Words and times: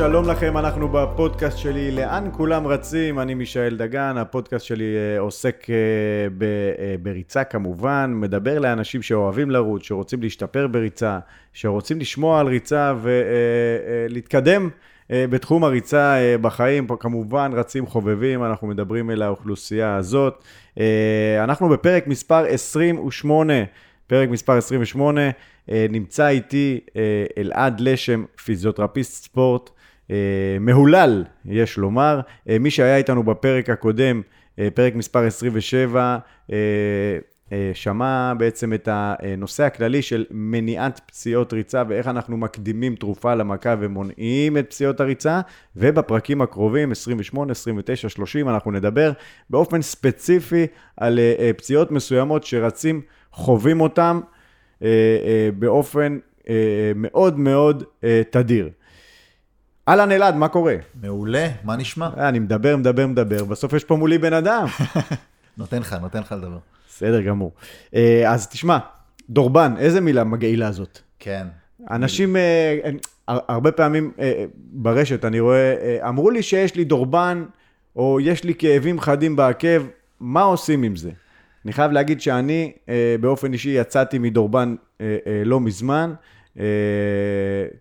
שלום 0.00 0.28
לכם, 0.28 0.56
אנחנו 0.56 0.88
בפודקאסט 0.88 1.58
שלי 1.58 1.90
לאן 1.90 2.28
כולם 2.32 2.66
רצים, 2.66 3.18
אני 3.18 3.34
מישאל 3.34 3.76
דגן, 3.76 4.16
הפודקאסט 4.16 4.64
שלי 4.64 4.96
אה, 4.96 5.20
עוסק 5.20 5.66
אה, 5.70 5.74
אה, 6.78 6.94
בריצה 7.02 7.44
כמובן, 7.44 8.12
מדבר 8.14 8.58
לאנשים 8.58 9.02
שאוהבים 9.02 9.50
לרוץ, 9.50 9.82
שרוצים 9.82 10.22
להשתפר 10.22 10.66
בריצה, 10.66 11.18
שרוצים 11.52 12.00
לשמוע 12.00 12.40
על 12.40 12.46
ריצה 12.46 12.94
ולהתקדם 14.08 14.68
בתחום 15.10 15.64
הריצה 15.64 16.16
בחיים, 16.40 16.86
פה 16.86 16.96
כמובן 17.00 17.50
רצים 17.54 17.86
חובבים, 17.86 18.44
אנחנו 18.44 18.66
מדברים 18.68 19.10
אל 19.10 19.22
האוכלוסייה 19.22 19.96
הזאת. 19.96 20.44
אנחנו 21.44 21.68
בפרק 21.68 22.06
מספר 22.06 22.44
28, 22.48 23.54
פרק 24.06 24.28
מספר 24.28 24.52
28, 24.56 25.20
נמצא 25.68 26.28
איתי 26.28 26.80
אלעד 27.38 27.80
לשם, 27.80 28.24
פיזיותרפיסט 28.44 29.24
ספורט. 29.24 29.70
אה, 30.10 30.16
מהולל, 30.60 31.24
יש 31.44 31.78
לומר. 31.78 32.20
אה, 32.48 32.58
מי 32.58 32.70
שהיה 32.70 32.96
איתנו 32.96 33.22
בפרק 33.22 33.70
הקודם, 33.70 34.22
אה, 34.58 34.68
פרק 34.74 34.94
מספר 34.94 35.26
27, 35.26 36.18
שמע 37.74 38.32
בעצם 38.38 38.72
את 38.72 38.88
הנושא 38.92 39.64
הכללי 39.64 40.02
של 40.02 40.24
מניעת 40.30 41.00
פציעות 41.06 41.52
ריצה 41.52 41.82
ואיך 41.88 42.08
אנחנו 42.08 42.36
מקדימים 42.36 42.94
תרופה 42.94 43.34
למכה 43.34 43.74
ומונעים 43.80 44.56
את 44.56 44.66
פציעות 44.70 45.00
הריצה, 45.00 45.40
ובפרקים 45.76 46.42
הקרובים, 46.42 46.92
28, 46.92 47.52
29, 47.52 48.08
30, 48.08 48.48
אנחנו 48.48 48.70
נדבר 48.70 49.12
באופן 49.50 49.82
ספציפי 49.82 50.66
על 50.96 51.18
פציעות 51.56 51.90
מסוימות 51.90 52.44
שרצים 52.44 53.00
חווים 53.32 53.80
אותם 53.80 54.20
באופן 55.58 56.18
מאוד 56.94 57.38
מאוד 57.38 57.84
תדיר. 58.30 58.70
אהלן 59.88 60.12
אלעד, 60.12 60.34
מה 60.34 60.48
קורה? 60.48 60.76
מעולה, 61.02 61.48
מה 61.64 61.76
נשמע? 61.76 62.08
אה, 62.18 62.28
אני 62.28 62.38
מדבר, 62.38 62.76
מדבר, 62.76 63.06
מדבר, 63.06 63.44
בסוף 63.44 63.72
יש 63.72 63.84
פה 63.84 63.96
מולי 63.96 64.18
בן 64.18 64.32
אדם. 64.32 64.66
נותן 65.58 65.78
לך, 65.78 65.96
נותן 66.00 66.20
לך 66.20 66.32
לדבר. 66.32 66.58
בסדר 66.88 67.20
גמור. 67.20 67.52
אה, 67.94 68.32
אז 68.32 68.48
תשמע, 68.48 68.78
דורבן, 69.30 69.74
איזה 69.78 70.00
מילה 70.00 70.24
מגעילה 70.24 70.72
זאת? 70.72 70.98
כן. 71.18 71.46
אנשים, 71.90 72.36
אה, 72.36 72.78
הרבה 73.26 73.72
פעמים 73.72 74.12
ברשת, 74.56 75.24
אני 75.24 75.40
רואה, 75.40 75.98
אמרו 76.08 76.30
לי 76.30 76.42
שיש 76.42 76.74
לי 76.74 76.84
דורבן, 76.84 77.44
או 77.96 78.18
יש 78.20 78.44
לי 78.44 78.54
כאבים 78.54 79.00
חדים 79.00 79.36
בעקב, 79.36 79.86
מה 80.20 80.42
עושים 80.42 80.82
עם 80.82 80.96
זה? 80.96 81.10
אני 81.64 81.72
חייב 81.72 81.92
להגיד 81.92 82.20
שאני, 82.20 82.72
באופן 83.20 83.52
אישי, 83.52 83.70
יצאתי 83.70 84.18
מדורבן 84.18 84.74
לא 85.44 85.60
מזמן. 85.60 86.12
אה, 86.58 86.64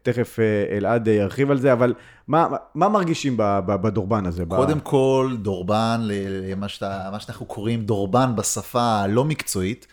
תכף 0.03 0.39
אה, 0.39 0.78
אלעד 0.78 1.08
ירחיב 1.08 1.52
על 1.52 1.59
זה, 1.59 1.73
אבל 1.73 1.94
מה, 2.28 2.48
מה 2.75 2.89
מרגישים 2.89 3.34
בדורבן 3.66 4.25
הזה? 4.25 4.44
קודם 4.48 4.80
כל, 4.80 5.36
דורבן, 5.42 6.02
למה 6.50 6.67
שאתה, 6.67 7.09
שאנחנו 7.20 7.45
קוראים 7.45 7.81
דורבן 7.81 8.36
בשפה 8.36 8.81
הלא 8.81 9.25
מקצועית, 9.25 9.88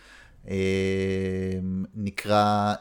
אה, 0.49 0.55
נקרא 1.95 2.73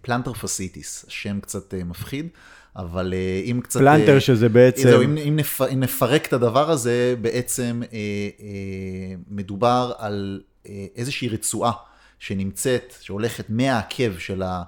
פלנטר 0.00 0.32
פסיטיס, 0.32 1.04
שם 1.08 1.40
קצת 1.40 1.74
מפחיד. 1.74 2.28
אבל 2.76 3.14
אם 3.44 3.60
קצת... 3.62 3.80
פלנטר 3.80 4.18
שזה 4.18 4.48
בעצם... 4.48 4.82
זהו, 4.82 5.02
אם, 5.02 5.16
אם, 5.16 5.36
נפ, 5.36 5.60
אם 5.72 5.80
נפרק 5.80 6.26
את 6.26 6.32
הדבר 6.32 6.70
הזה, 6.70 7.14
בעצם 7.20 7.82
אה, 7.92 7.98
אה, 8.40 9.14
מדובר 9.30 9.92
על 9.98 10.40
אה, 10.68 10.86
איזושהי 10.96 11.28
רצועה 11.28 11.72
שנמצאת, 12.18 12.94
שהולכת 13.00 13.44
מהעקב 13.48 14.18
של 14.18 14.42
ה... 14.42 14.62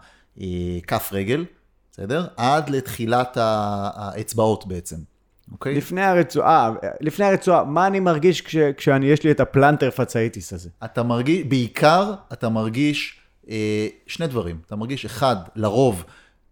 כף 0.86 1.10
רגל, 1.12 1.44
בסדר? 1.92 2.26
עד 2.36 2.70
לתחילת 2.70 3.36
האצבעות 3.40 4.66
בעצם. 4.66 4.96
אוקיי? 5.52 5.74
לפני 5.74 6.02
הרצועה, 6.02 6.70
לפני 7.00 7.24
הרצועה, 7.24 7.64
מה 7.64 7.86
אני 7.86 8.00
מרגיש 8.00 8.40
כש, 8.40 8.56
כשאני, 8.56 9.06
יש 9.06 9.24
לי 9.24 9.30
את 9.30 9.40
הפלנטר 9.40 9.90
פצאיטיס 9.90 10.52
הזה? 10.52 10.68
אתה 10.84 11.02
מרגיש, 11.02 11.46
בעיקר 11.46 12.14
אתה 12.32 12.48
מרגיש 12.48 13.20
אה, 13.50 13.86
שני 14.06 14.26
דברים. 14.26 14.58
אתה 14.66 14.76
מרגיש, 14.76 15.04
אחד, 15.04 15.36
לרוב, 15.56 16.04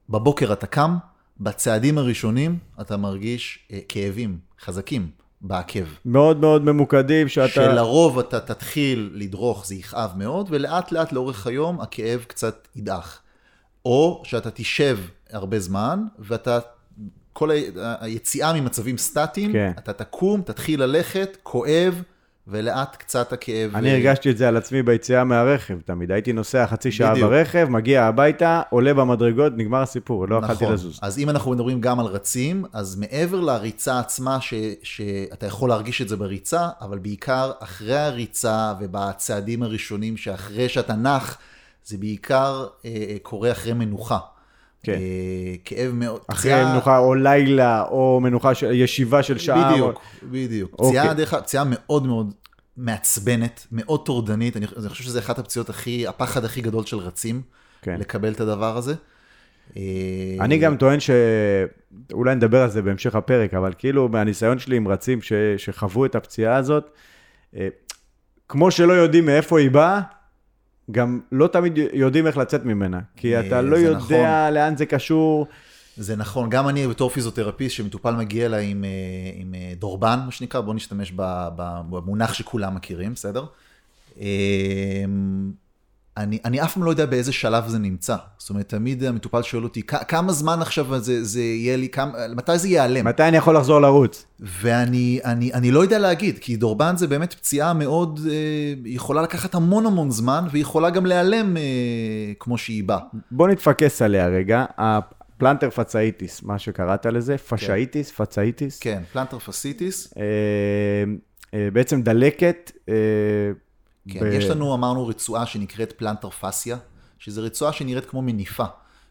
בבוקר 0.09 0.53
אתה 0.53 0.67
קם, 0.67 0.97
בצעדים 1.41 1.99
הראשונים 1.99 2.59
אתה 2.81 2.97
מרגיש 2.97 3.59
אה, 3.73 3.79
כאבים 3.89 4.39
חזקים 4.61 5.11
בעקב. 5.41 5.85
מאוד 6.05 6.41
מאוד 6.41 6.65
ממוקדים, 6.65 7.29
שאתה... 7.29 7.49
שלרוב 7.49 8.19
אתה 8.19 8.41
תתחיל 8.41 9.11
לדרוך, 9.15 9.67
זה 9.67 9.75
יכאב 9.75 10.11
מאוד, 10.17 10.47
ולאט 10.51 10.93
לאט 10.93 11.13
לאורך 11.13 11.47
היום 11.47 11.81
הכאב 11.81 12.25
קצת 12.29 12.69
ידעך. 12.77 13.21
או 13.85 14.23
שאתה 14.25 14.51
תשב 14.51 14.99
הרבה 15.33 15.61
זמן, 15.61 16.05
ואתה, 16.19 16.59
כל 17.33 17.51
היציאה 18.01 18.53
ממצבים 18.53 18.99
סטטיים, 18.99 19.53
כן. 19.53 19.73
אתה 19.79 19.93
תקום, 19.93 20.43
תתחיל 20.43 20.83
ללכת, 20.83 21.37
כואב, 21.43 22.03
ולאט 22.49 22.97
קצת 22.97 23.33
הכאב. 23.33 23.77
אני 23.77 23.91
הרגשתי 23.91 24.31
את 24.31 24.39
זה 24.39 24.49
על 24.49 24.57
עצמי 24.57 24.83
ביציאה 24.83 25.25
מהרכב, 25.25 25.81
תמיד 25.85 26.13
הייתי 26.13 26.33
נוסע 26.33 26.67
חצי 26.67 26.93
שעה 26.93 27.13
בדיוק. 27.13 27.31
ברכב, 27.31 27.67
מגיע 27.71 28.05
הביתה, 28.05 28.63
עולה 28.71 28.95
במדרגות, 28.95 29.53
נגמר 29.57 29.83
הסיפור, 29.83 30.29
לא 30.29 30.41
נכון. 30.41 30.55
יכלתי 30.55 30.73
לזוז. 30.73 30.99
אז 31.03 31.19
אם 31.19 31.31
אנחנו 31.31 31.51
מדברים 31.51 31.81
גם 31.81 32.01
על 32.01 32.07
רצים, 32.07 32.65
אז 32.73 32.97
מעבר 32.97 33.41
לריצה 33.41 33.99
עצמה, 33.99 34.41
ש, 34.41 34.55
שאתה 34.83 35.47
יכול 35.47 35.69
להרגיש 35.69 36.03
את 36.03 36.09
זה 36.09 36.17
בריצה, 36.17 36.69
אבל 36.81 36.99
בעיקר 36.99 37.53
אחרי 37.61 37.99
הריצה 37.99 38.75
ובצעדים 38.81 39.63
הראשונים 39.63 40.17
שאחרי 40.17 40.69
שאתה 40.69 40.95
נח, 40.95 41.39
זה 41.85 41.99
בעיקר 41.99 42.67
אה, 42.85 42.91
אה, 42.91 43.17
קורה 43.23 43.53
אחרי 43.53 43.73
מנוחה. 43.73 44.19
כן. 44.83 44.93
אה, 44.93 45.55
כאב 45.65 45.93
מאוד. 45.93 46.21
אחרי 46.27 46.53
פציעה... 46.53 46.73
מנוחה 46.73 46.99
או 46.99 47.15
לילה, 47.15 47.83
או 47.83 48.21
מנוחה, 48.23 48.55
של, 48.55 48.73
ישיבה 48.73 49.23
של 49.23 49.39
שעה. 49.39 49.73
בדיוק, 49.73 49.97
או... 49.97 50.29
בדיוק. 50.31 50.73
אוקיי. 50.73 50.89
פציעה, 50.89 51.15
דרך 51.15 51.35
אגב, 51.35 51.43
פציעה 51.43 51.65
מאוד 51.67 52.07
מאוד 52.07 52.35
מעצבנת, 52.77 53.67
מאוד 53.73 54.07
טורדנית. 54.07 54.57
אני, 54.57 54.67
אני 54.79 54.89
חושב 54.89 55.05
שזה 55.05 55.19
אחת 55.19 55.39
הפציעות 55.39 55.71
הכי, 55.71 56.07
הפחד 56.07 56.45
הכי 56.45 56.61
גדול 56.61 56.85
של 56.85 56.97
רצים, 56.97 57.43
כן. 57.83 58.01
לקבל 58.01 58.33
את 58.33 58.41
הדבר 58.41 58.77
הזה. 58.77 58.95
אה, 59.77 59.83
אני 60.41 60.59
גם 60.59 60.77
טוען 60.77 61.01
ש... 61.01 61.11
אולי 62.13 62.35
נדבר 62.35 62.63
על 62.63 62.71
זה 62.71 62.83
בהמשך 62.83 63.15
הפרק, 63.15 63.55
אבל 63.55 63.73
כאילו 63.79 64.09
מהניסיון 64.09 64.59
שלי 64.59 64.77
עם 64.77 64.89
רצים 64.89 65.23
ש... 65.23 65.33
שחוו 65.57 66.05
את 66.05 66.15
הפציעה 66.15 66.57
הזאת, 66.57 66.91
אה, 67.57 67.69
כמו 68.49 68.71
שלא 68.71 68.93
יודעים 68.93 69.27
מאיפה 69.27 69.59
היא 69.59 69.71
באה, 69.71 70.01
גם 70.93 71.21
לא 71.33 71.47
תמיד 71.47 71.79
יודעים 71.93 72.27
איך 72.27 72.37
לצאת 72.37 72.65
ממנה, 72.65 73.01
כי 73.17 73.37
אה, 73.37 73.47
אתה 73.47 73.63
לא 73.63 73.77
יודע 73.77 73.97
נכון. 73.97 74.55
לאן 74.55 74.77
זה 74.77 74.87
קשור. 74.87 75.47
זה 75.97 76.17
נכון, 76.17 76.51
גם 76.51 76.69
אני 76.69 76.89
בתור 76.89 77.11
פיזיותרפיסט, 77.11 77.75
שמטופל 77.77 78.15
מגיע 78.15 78.47
אליי 78.47 78.67
עם, 78.71 78.85
אה, 78.85 78.91
עם 79.35 79.55
אה, 79.55 79.73
דורבן, 79.79 80.21
מה 80.25 80.33
שנקרא, 80.33 80.61
בואו 80.61 80.75
נשתמש 80.77 81.13
במונח 81.57 82.35
שכולם 82.35 82.75
מכירים, 82.75 83.13
בסדר? 83.15 83.45
אני, 86.17 86.39
אני 86.45 86.63
אף 86.63 86.75
פעם 86.75 86.83
לא 86.85 86.91
יודע 86.91 87.07
באיזה 87.07 87.33
שלב 87.33 87.69
זה 87.69 87.79
נמצא. 87.79 88.17
זאת 88.39 88.51
אומרת, 88.51 88.69
תמיד 88.69 89.05
המטופל 89.05 89.43
שואל 89.43 89.65
אותי, 89.65 89.83
כמה 89.83 90.33
זמן 90.33 90.63
עכשיו 90.63 90.99
זה, 90.99 91.25
זה 91.25 91.41
יהיה 91.41 91.77
לי, 91.77 91.89
כמה, 91.89 92.13
מתי 92.37 92.59
זה 92.59 92.69
ייעלם? 92.69 93.07
מתי 93.07 93.23
אני 93.23 93.37
יכול 93.37 93.57
לחזור 93.57 93.81
לרוץ? 93.81 94.27
ואני 94.41 95.21
אני, 95.25 95.53
אני 95.53 95.71
לא 95.71 95.81
יודע 95.81 95.99
להגיד, 95.99 96.39
כי 96.39 96.57
דורבן 96.57 96.97
זה 96.97 97.07
באמת 97.07 97.35
פציעה 97.35 97.73
מאוד, 97.73 98.21
אה, 98.31 98.35
יכולה 98.85 99.23
לקחת 99.23 99.55
המון 99.55 99.87
המון 99.87 100.11
זמן, 100.11 100.45
ויכולה 100.51 100.91
גם 100.91 101.07
להיעלם 101.07 101.57
אה, 101.57 101.63
כמו 102.39 102.59
שהיא 102.59 102.85
באה. 102.85 102.99
בוא 103.31 103.49
נתפקס 103.49 104.03
עליה 104.03 104.29
רגע. 104.29 104.65
plantar 105.41 105.71
fasciitis, 105.71 106.43
מה 106.43 106.59
שקראת 106.59 107.07
לזה. 107.07 107.39
fasciitis, 107.39 108.11
כן. 108.11 108.25
fasciitis. 108.25 108.79
כן, 108.79 109.03
plantar 109.13 109.39
fasciitis. 109.39 110.15
אה, 110.17 110.23
אה, 111.55 111.69
בעצם 111.73 112.03
דלקת. 112.03 112.73
אה, 112.89 112.95
כן, 114.09 114.21
ב... 114.21 114.25
יש 114.25 114.45
לנו, 114.45 114.75
אמרנו, 114.75 115.07
רצועה 115.07 115.47
שנקראת 115.47 115.93
plantar 115.93 116.31
fascia, 116.31 116.77
שזו 117.19 117.43
רצועה 117.43 117.73
שנראית 117.73 118.07
כמו 118.07 118.23
מניפה, 118.23 118.65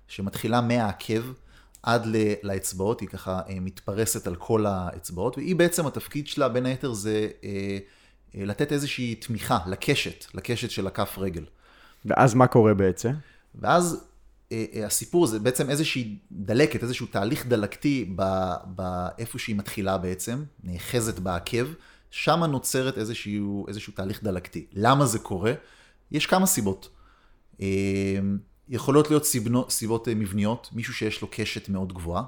שמתחילה 0.08 0.62
מהעקב 0.62 1.22
עד 1.84 2.08
לאצבעות, 2.44 3.00
היא 3.00 3.10
ככה 3.10 3.42
אה, 3.50 3.60
מתפרסת 3.60 4.28
על 4.28 4.36
כל 4.36 4.66
האצבעות, 4.66 5.38
והיא 5.38 5.56
בעצם, 5.56 5.88
התפקיד 5.88 6.28
שלה 6.28 6.50
בין 6.50 6.66
היתר 6.66 6.94
זה 6.94 7.28
אה, 7.44 7.78
אה, 8.36 8.46
לתת 8.46 8.72
איזושהי 8.72 9.16
תמיכה 9.16 9.60
לקשת, 9.68 10.26
לקשת 10.34 10.72
של 10.72 10.88
הכף 10.88 11.18
רגל. 11.18 11.46
ואז 12.06 12.34
מה 12.34 12.48
קורה 12.48 12.74
בעצם? 12.74 13.12
ואז 13.56 14.06
הסיפור 14.86 15.28
זה 15.28 15.40
בעצם 15.40 15.70
איזושהי 15.70 16.18
דלקת, 16.32 16.84
איזשהו 16.84 17.08
תהליך 17.08 17.46
דלקתי 17.46 18.14
באיפה 18.66 19.40
שהיא 19.40 19.56
מתחילה 19.56 19.98
בעצם, 19.98 20.44
נאחזת 20.64 21.20
בעקב. 21.20 21.66
שם 22.12 22.44
נוצרת 22.44 22.98
איזשהו, 22.98 23.66
איזשהו 23.68 23.94
תהליך 23.94 24.24
דלקתי. 24.24 24.66
למה 24.74 25.06
זה 25.06 25.20
קורה? 25.20 25.54
יש 26.12 26.26
כמה 26.26 26.46
סיבות. 26.46 26.90
אה, 27.62 28.20
יכולות 28.70 29.10
להיות 29.10 29.26
סיבנו, 29.26 29.66
סיבות 29.70 30.08
אה, 30.08 30.16
מבניות, 30.16 30.70
מישהו 30.74 30.94
שיש 30.94 31.22
לו 31.22 31.28
קשת 31.32 31.70
מאוד 31.70 31.94
גבוהה, 31.94 32.24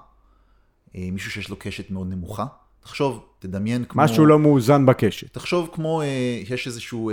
אה, 0.96 1.10
מישהו 1.12 1.32
שיש 1.32 1.50
לו 1.50 1.56
קשת 1.60 1.92
מאוד 1.92 2.08
נמוכה. 2.10 2.46
תחשוב, 2.80 3.26
תדמיין 3.40 3.86
כמו... 3.86 4.04
משהו 4.04 4.26
לא 4.26 4.40
מאוזן 4.40 4.86
בקשת. 4.86 5.34
תחשוב 5.34 5.70
כמו, 5.74 6.02
יש 6.50 6.68
איזשהו 6.68 7.12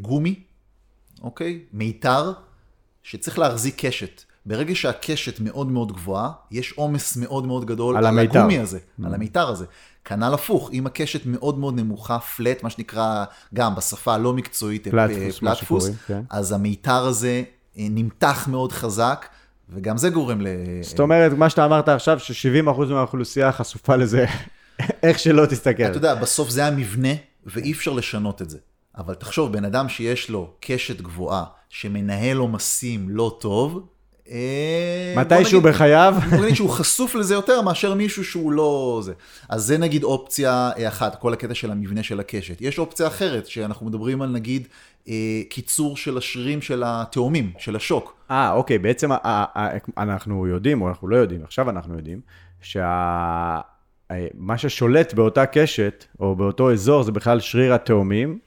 גומי, 0.00 0.42
אוקיי? 1.22 1.60
מיתר, 1.72 2.32
שצריך 3.02 3.38
להחזיק 3.38 3.74
קשת. 3.86 4.22
ברגע 4.48 4.74
שהקשת 4.74 5.40
מאוד 5.40 5.70
מאוד 5.70 5.92
גבוהה, 5.92 6.30
יש 6.50 6.72
עומס 6.72 7.16
מאוד 7.16 7.46
מאוד 7.46 7.64
גדול 7.64 7.96
על 7.96 8.06
על. 8.06 8.18
הגומי 8.18 8.58
הזה, 8.58 8.78
על 9.04 9.14
המיתר 9.14 9.48
הזה. 9.48 9.64
כנ"ל 10.04 10.34
הפוך, 10.34 10.70
אם 10.72 10.86
הקשת 10.86 11.26
מאוד 11.26 11.58
מאוד 11.58 11.76
נמוכה, 11.76 12.18
פלט, 12.18 12.62
מה 12.62 12.70
שנקרא, 12.70 13.24
גם 13.54 13.74
בשפה 13.74 14.14
הלא 14.14 14.32
מקצועית, 14.32 14.86
אה, 14.86 14.92
פלטפוס, 14.92 15.42
מה 15.42 15.54
פלטפוס, 15.54 15.84
שקוראים, 15.84 15.94
כן. 16.06 16.20
אז 16.30 16.52
המיתר 16.52 17.04
הזה 17.06 17.42
אה, 17.78 17.86
נמתח 17.90 18.48
מאוד 18.50 18.72
חזק, 18.72 19.26
וגם 19.70 19.96
זה 19.96 20.10
גורם 20.10 20.40
ל... 20.40 20.46
זאת 20.82 21.00
אומרת, 21.00 21.32
מה 21.32 21.50
שאתה 21.50 21.64
אמרת 21.64 21.88
עכשיו, 21.88 22.18
ש-70% 22.18 22.84
מהאוכלוסייה 22.90 23.52
חשופה 23.52 23.96
לזה, 23.96 24.26
איך 25.02 25.18
שלא 25.18 25.46
תסתכל. 25.46 25.82
אתה 25.82 25.96
יודע, 25.96 26.14
בסוף 26.14 26.50
זה 26.50 26.66
המבנה, 26.66 27.12
ואי 27.46 27.72
אפשר 27.72 27.92
לשנות 27.92 28.42
את 28.42 28.50
זה. 28.50 28.58
אבל 28.98 29.14
תחשוב, 29.14 29.52
בן 29.52 29.64
אדם 29.64 29.88
שיש 29.88 30.30
לו 30.30 30.50
קשת 30.60 31.00
גבוהה, 31.00 31.44
שמנהל 31.68 32.36
עומסים 32.36 33.08
לא 33.08 33.36
טוב, 33.40 33.76
אה, 33.76 33.97
מתישהו 35.16 35.60
נגיד- 35.60 35.70
בחייו, 35.72 36.14
בוא 36.30 36.44
נגיד 36.44 36.54
שהוא 36.56 36.70
חשוף 36.70 37.14
לזה 37.14 37.34
יותר 37.34 37.62
מאשר 37.62 37.94
מישהו 37.94 38.24
שהוא 38.24 38.52
לא 38.52 39.00
זה. 39.04 39.12
אז 39.48 39.64
זה 39.64 39.78
נגיד 39.78 40.04
אופציה 40.04 40.70
אה, 40.78 40.88
אחת, 40.88 41.20
כל 41.20 41.32
הקטע 41.32 41.54
של 41.54 41.70
המבנה 41.70 42.02
של 42.02 42.20
הקשת. 42.20 42.60
יש 42.60 42.78
אופציה 42.78 43.06
אחרת, 43.06 43.46
שאנחנו 43.46 43.86
מדברים 43.86 44.22
על 44.22 44.28
נגיד 44.28 44.68
אה, 45.08 45.14
קיצור 45.50 45.96
של 45.96 46.18
השרירים 46.18 46.62
של 46.62 46.82
התאומים, 46.86 47.52
של 47.58 47.76
השוק. 47.76 48.14
אה, 48.30 48.52
אוקיי, 48.52 48.78
בעצם 48.78 49.10
אנחנו 49.98 50.46
יודעים, 50.46 50.82
או 50.82 50.88
אנחנו 50.88 51.08
לא 51.08 51.16
יודעים, 51.16 51.44
עכשיו 51.44 51.70
אנחנו 51.70 51.96
יודעים, 51.96 52.20
שמה 52.60 53.60
ששולט 54.56 55.14
באותה 55.14 55.46
קשת, 55.46 56.04
או 56.20 56.36
באותו 56.36 56.72
אזור, 56.72 57.02
זה 57.02 57.12
בכלל 57.12 57.40
שריר 57.40 57.74
התאומים. 57.74 58.38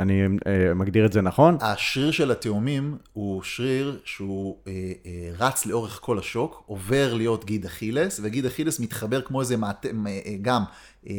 אני 0.00 0.22
אה, 0.46 0.74
מגדיר 0.74 1.06
את 1.06 1.12
זה 1.12 1.20
נכון? 1.20 1.56
השריר 1.60 2.10
של 2.10 2.30
התאומים 2.30 2.96
הוא 3.12 3.42
שריר 3.42 3.98
שהוא 4.04 4.56
אה, 4.66 4.72
אה, 5.06 5.30
רץ 5.38 5.66
לאורך 5.66 5.98
כל 6.02 6.18
השוק, 6.18 6.62
עובר 6.66 7.14
להיות 7.14 7.44
גיד 7.44 7.64
אכילס, 7.64 8.20
וגיד 8.22 8.46
אכילס 8.46 8.80
מתחבר 8.80 9.20
כמו 9.20 9.40
איזה 9.40 9.56
מעט... 9.56 9.86
אה, 9.86 9.90
אה, 10.06 10.34
גם 10.42 10.62
אה, 11.08 11.14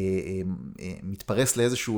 מתפרס 1.04 1.58
לאיזושהי 1.58 1.94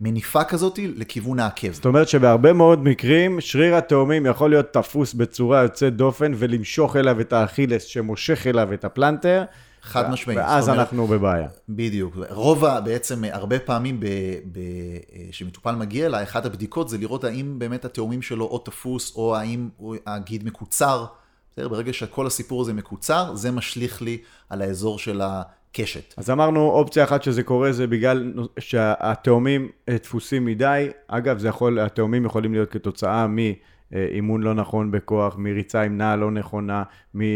מניפה 0.00 0.44
כזאת 0.44 0.78
לכיוון 0.96 1.40
העקב. 1.40 1.72
זאת 1.72 1.86
אומרת 1.86 2.08
שבהרבה 2.08 2.52
מאוד 2.52 2.84
מקרים, 2.84 3.40
שריר 3.40 3.74
התאומים 3.74 4.26
יכול 4.26 4.50
להיות 4.50 4.72
תפוס 4.72 5.14
בצורה 5.14 5.62
יוצאת 5.62 5.96
דופן 5.96 6.32
ולמשוך 6.36 6.96
אליו 6.96 7.20
את 7.20 7.32
האכילס 7.32 7.84
שמושך 7.84 8.46
אליו 8.46 8.72
את 8.72 8.84
הפלנטר. 8.84 9.44
חד 9.82 10.10
משמעית. 10.10 10.38
ואז 10.38 10.68
אומרת, 10.68 10.80
אנחנו 10.80 11.06
בבעיה. 11.06 11.48
בדיוק. 11.68 12.16
רוב, 12.30 12.64
בעצם, 12.84 13.24
הרבה 13.32 13.58
פעמים 13.58 14.00
ב- 14.00 14.06
ב- 14.52 15.30
שמטופל 15.30 15.74
מגיע 15.74 16.06
אליי, 16.06 16.22
אחת 16.22 16.46
הבדיקות 16.46 16.88
זה 16.88 16.98
לראות 16.98 17.24
האם 17.24 17.58
באמת 17.58 17.84
התאומים 17.84 18.22
שלו 18.22 18.44
או 18.44 18.58
תפוס, 18.58 19.16
או 19.16 19.36
האם 19.36 19.68
הגיד 20.06 20.44
מקוצר. 20.44 21.04
בסדר? 21.52 21.68
ברגע 21.68 21.92
שכל 21.92 22.26
הסיפור 22.26 22.60
הזה 22.62 22.72
מקוצר, 22.72 23.34
זה 23.34 23.50
משליך 23.50 24.02
לי 24.02 24.18
על 24.50 24.62
האזור 24.62 24.98
של 24.98 25.20
הקשת. 25.24 26.14
אז 26.16 26.30
אמרנו, 26.30 26.70
אופציה 26.70 27.04
אחת 27.04 27.22
שזה 27.22 27.42
קורה 27.42 27.72
זה 27.72 27.86
בגלל 27.86 28.32
שהתאומים 28.58 29.68
אה, 29.88 29.96
דפוסים 30.02 30.44
מדי. 30.44 30.88
אגב, 31.08 31.38
זה 31.38 31.48
יכול, 31.48 31.78
התאומים 31.78 32.24
יכולים 32.24 32.52
להיות 32.52 32.70
כתוצאה 32.70 33.26
מאימון 33.26 34.42
לא 34.42 34.54
נכון 34.54 34.90
בכוח, 34.90 35.36
מריצה 35.38 35.82
עם 35.82 35.98
נעה 35.98 36.16
לא 36.16 36.30
נכונה, 36.30 36.82
מ... 37.14 37.20
אה, 37.20 37.26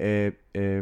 אה, 0.00 0.28
אה, 0.56 0.80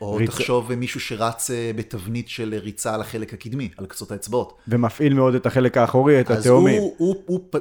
או 0.00 0.14
ריצה- 0.14 0.32
תחשוב 0.32 0.74
מישהו 0.74 1.00
שרץ 1.00 1.50
אה, 1.50 1.70
בתבנית 1.76 2.28
של 2.28 2.54
ריצה 2.62 2.94
על 2.94 3.00
החלק 3.00 3.34
הקדמי, 3.34 3.68
על 3.76 3.86
קצות 3.86 4.12
האצבעות. 4.12 4.58
ומפעיל 4.68 5.14
מאוד 5.14 5.34
את 5.34 5.46
החלק 5.46 5.76
האחורי, 5.76 6.20
את 6.20 6.30
אז 6.30 6.40
התאומים. 6.46 6.80
הוא, 6.82 6.94
הוא, 6.98 7.16
הוא 7.26 7.40
פ- 7.50 7.56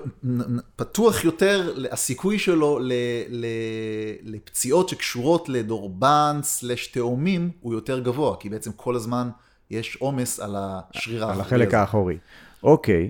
פתוח 0.76 1.24
יותר, 1.24 1.74
הסיכוי 1.92 2.40
שלו 2.40 2.80
ל, 2.80 2.92
ל, 3.30 3.46
לפציעות 4.24 4.90
שקשורות 4.90 5.50
לדורבן 5.50 6.40
סלש 6.44 6.88
תאומים 6.88 7.50
הוא 7.62 7.74
יותר 7.74 8.00
גבוה, 8.00 8.36
כי 8.40 8.50
בעצם 8.50 8.72
כל 8.76 8.96
הזמן 8.96 9.30
יש 9.72 9.96
עומס 10.00 10.40
על 10.40 10.56
השריר 10.58 11.26
על 11.26 11.42
החלק 11.42 11.68
הזה. 11.68 11.80
האחורי. 11.80 12.18
אוקיי, 12.64 13.02
אה, 13.02 13.08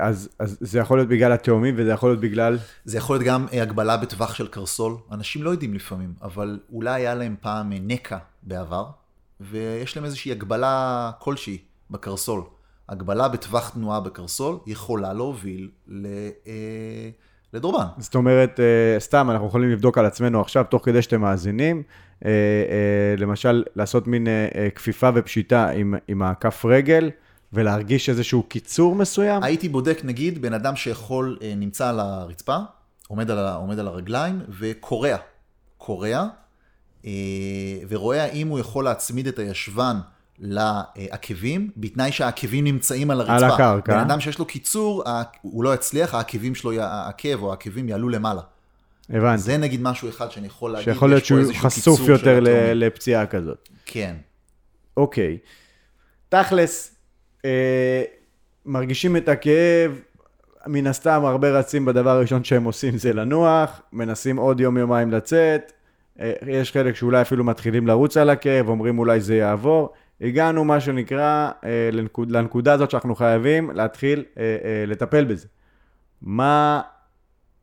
אז, 0.00 0.28
אז 0.38 0.58
זה 0.60 0.78
יכול 0.78 0.98
להיות 0.98 1.08
בגלל 1.08 1.32
התאומים 1.32 1.74
וזה 1.78 1.90
יכול 1.90 2.10
להיות 2.10 2.20
בגלל... 2.20 2.58
זה 2.84 2.98
יכול 2.98 3.16
להיות 3.16 3.26
גם 3.26 3.46
אה, 3.52 3.62
הגבלה 3.62 3.96
בטווח 3.96 4.34
של 4.34 4.48
קרסול. 4.48 4.96
אנשים 5.12 5.42
לא 5.42 5.50
יודעים 5.50 5.74
לפעמים, 5.74 6.12
אבל 6.22 6.58
אולי 6.72 6.90
היה 6.90 7.14
להם 7.14 7.36
פעם 7.40 7.72
אה, 7.72 7.78
נקע 7.82 8.18
בעבר, 8.42 8.86
ויש 9.40 9.96
להם 9.96 10.04
איזושהי 10.04 10.32
הגבלה 10.32 11.10
כלשהי 11.18 11.58
בקרסול. 11.90 12.42
הגבלה 12.88 13.28
בטווח 13.28 13.68
תנועה 13.68 14.00
בקרסול 14.00 14.58
יכולה 14.66 15.12
להוביל 15.12 15.70
ל, 15.88 16.06
אה, 16.46 17.10
לדורבן. 17.52 17.86
זאת 17.98 18.14
אומרת, 18.14 18.60
אה, 18.60 19.00
סתם, 19.00 19.30
אנחנו 19.30 19.46
יכולים 19.46 19.70
לבדוק 19.70 19.98
על 19.98 20.06
עצמנו 20.06 20.40
עכשיו, 20.40 20.64
תוך 20.70 20.84
כדי 20.84 21.02
שאתם 21.02 21.20
מאזינים, 21.20 21.82
אה, 22.24 22.30
אה, 22.30 23.14
למשל, 23.18 23.64
לעשות 23.76 24.06
מין 24.06 24.28
אה, 24.28 24.48
אה, 24.54 24.70
כפיפה 24.70 25.10
ופשיטה 25.14 25.68
עם, 25.70 25.94
עם 26.08 26.22
הכף 26.22 26.64
רגל, 26.64 27.10
ולהרגיש 27.52 28.08
איזשהו 28.08 28.42
קיצור 28.42 28.94
מסוים. 28.94 29.42
הייתי 29.42 29.68
בודק, 29.68 30.00
נגיד, 30.04 30.42
בן 30.42 30.52
אדם 30.52 30.76
שיכול, 30.76 31.38
אה, 31.42 31.52
נמצא 31.56 31.88
על 31.88 32.00
הרצפה, 32.00 32.56
עומד 33.08 33.30
על, 33.30 33.38
עומד 33.38 33.78
על 33.78 33.86
הרגליים 33.86 34.40
וקורע. 34.58 35.16
קורע, 35.78 36.26
אה, 37.04 37.10
ורואה 37.88 38.24
האם 38.24 38.48
הוא 38.48 38.58
יכול 38.58 38.84
להצמיד 38.84 39.26
את 39.26 39.38
הישבן 39.38 39.96
לעקבים, 40.38 41.70
בתנאי 41.76 42.12
שהעקבים 42.12 42.64
נמצאים 42.64 43.10
על 43.10 43.20
הרצפה. 43.20 43.36
על 43.36 43.44
הקרקע. 43.44 43.94
בן 43.94 44.00
אדם 44.00 44.20
שיש 44.20 44.38
לו 44.38 44.44
קיצור, 44.44 45.04
הוא 45.42 45.64
לא 45.64 45.74
יצליח, 45.74 46.14
העקבים 46.14 46.54
שלו, 46.54 46.72
העקב 46.80 47.42
או 47.42 47.50
העקבים 47.50 47.88
יעלו 47.88 48.08
למעלה. 48.08 48.40
הבנתי. 49.10 49.42
זה 49.42 49.56
נגיד 49.56 49.82
משהו 49.82 50.08
אחד 50.08 50.30
שאני 50.30 50.46
יכול 50.46 50.70
להגיד, 50.70 50.84
שיכול 50.84 51.08
להיות 51.08 51.24
שהוא 51.24 51.40
חשוף 51.54 52.00
יותר. 52.08 52.40
לפציעה 52.74 53.26
כזאת. 53.26 53.68
כן. 53.86 54.16
אוקיי. 54.96 55.38
תכלס, 56.28 56.94
מרגישים 58.66 59.16
את 59.16 59.28
הכאב, 59.28 60.00
מן 60.66 60.86
הסתם 60.86 61.24
הרבה 61.24 61.50
רצים 61.50 61.84
בדבר 61.84 62.10
הראשון 62.10 62.44
שהם 62.44 62.64
עושים 62.64 62.98
זה 62.98 63.12
לנוח, 63.12 63.80
מנסים 63.92 64.36
עוד 64.36 64.60
יום-יומיים 64.60 65.10
לצאת, 65.10 65.72
אה, 66.20 66.32
יש 66.46 66.72
חלק 66.72 66.96
שאולי 66.96 67.20
אפילו 67.22 67.44
מתחילים 67.44 67.86
לרוץ 67.86 68.16
על 68.16 68.30
הכאב, 68.30 68.68
אומרים 68.68 68.98
אולי 68.98 69.20
זה 69.20 69.36
יעבור. 69.36 69.92
הגענו, 70.20 70.64
מה 70.64 70.80
שנקרא, 70.80 71.50
אה, 71.64 71.88
לנקוד, 71.92 72.30
לנקודה 72.30 72.72
הזאת 72.72 72.90
שאנחנו 72.90 73.14
חייבים 73.14 73.70
להתחיל 73.70 74.24
אה, 74.38 74.42
אה, 74.64 74.84
לטפל 74.86 75.24
בזה. 75.24 75.46
מה, 76.22 76.80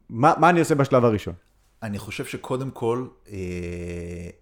מה, 0.10 0.34
מה 0.38 0.50
אני 0.50 0.60
עושה 0.60 0.76
בשלב 0.76 1.06
הראשון? 1.06 1.34
אני 1.84 2.00
חושב 2.00 2.26
שקודם 2.26 2.72
כל, 2.72 3.08
אה, 3.28 3.36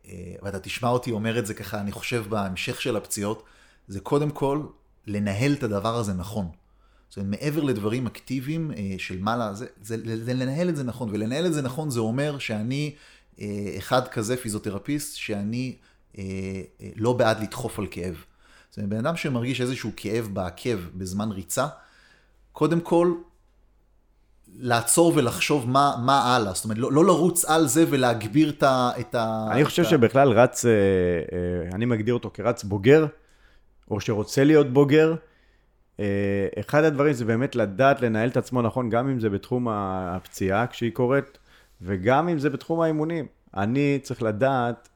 אה, 0.06 0.36
ואתה 0.41 0.60
תשמע 0.60 0.89
אותי 0.89 1.12
אומר 1.12 1.39
את 1.39 1.46
זה 1.46 1.53
ככה, 1.53 1.79
אני 1.79 1.91
חושב 1.91 2.24
בהמשך 2.29 2.82
של 2.82 2.98
הפציעות, 2.98 3.44
זה 3.88 4.00
קודם 4.00 4.29
כל 4.29 4.62
לנהל 5.07 5.53
את 5.53 5.63
הדבר 5.63 5.95
הזה 5.95 6.13
נכון. 6.13 6.48
זאת 7.13 7.17
אומרת, 7.17 7.41
מעבר 7.41 7.63
לדברים 7.63 8.07
אקטיביים 8.07 8.72
אה, 8.77 8.95
של 8.98 9.19
מעלה, 9.19 9.53
זה, 9.53 9.65
זה, 9.81 10.24
זה 10.25 10.33
לנהל 10.33 10.69
את 10.69 10.75
זה 10.75 10.83
נכון, 10.83 11.10
ולנהל 11.12 11.45
את 11.45 11.53
זה 11.53 11.62
נכון 11.62 11.89
זה 11.89 12.00
אומר 12.00 12.39
שאני 12.39 12.95
אה, 13.41 13.75
אחד 13.77 14.07
כזה 14.07 14.38
פיזיותרפיסט, 14.38 15.15
שאני 15.15 15.75
אה, 16.17 16.24
לא 16.95 17.13
בעד 17.13 17.41
לדחוף 17.41 17.79
על 17.79 17.88
כאב. 17.91 18.24
זאת 18.69 18.77
אומרת, 18.77 18.89
בן 18.89 18.98
אדם 18.98 19.15
שמרגיש 19.15 19.62
איזשהו 19.62 19.91
כאב 19.95 20.29
בעקב 20.33 20.79
בזמן 20.93 21.31
ריצה, 21.31 21.67
קודם 22.51 22.81
כל, 22.81 23.13
לעצור 24.55 25.13
ולחשוב 25.15 25.69
מה, 25.69 25.95
מה 26.05 26.36
הלאה. 26.36 26.53
זאת 26.53 26.63
אומרת, 26.63 26.77
לא, 26.77 26.91
לא 26.91 27.05
לרוץ 27.05 27.45
על 27.45 27.67
זה 27.67 27.86
ולהגביר 27.89 28.50
את 28.50 28.63
ה... 28.63 28.91
את 29.00 29.15
ה 29.15 29.48
אני 29.51 29.65
חושב 29.65 29.83
את. 29.83 29.89
שבכלל 29.89 30.29
רץ, 30.31 30.65
אני 31.74 31.86
מגדיר 31.86 32.13
אותו 32.13 32.31
כרץ 32.33 32.63
בוגר, 32.63 33.05
או 33.92 34.00
שרוצה 34.00 34.44
להיות 34.44 34.74
בוגר. 34.74 35.16
אה, 36.00 36.48
אחד 36.60 36.84
הדברים 36.84 37.13
זה 37.13 37.25
באמת 37.25 37.56
לדעת 37.56 38.02
לנהל 38.02 38.30
את 38.30 38.38
עצמו 38.38 38.62
נכון, 38.62 38.90
גם 38.90 39.10
אם 39.10 39.20
זה 39.20 39.30
בתחום 39.30 39.68
הפציעה 39.70 40.68
כשהיא 40.68 40.92
קורית, 40.92 41.38
וגם 41.82 42.30
אם 42.30 42.40
זה 42.40 42.50
בתחום 42.50 42.82
האימונים. 42.82 43.25
אני 43.58 44.00
צריך 44.02 44.24
לדעת 44.24 44.90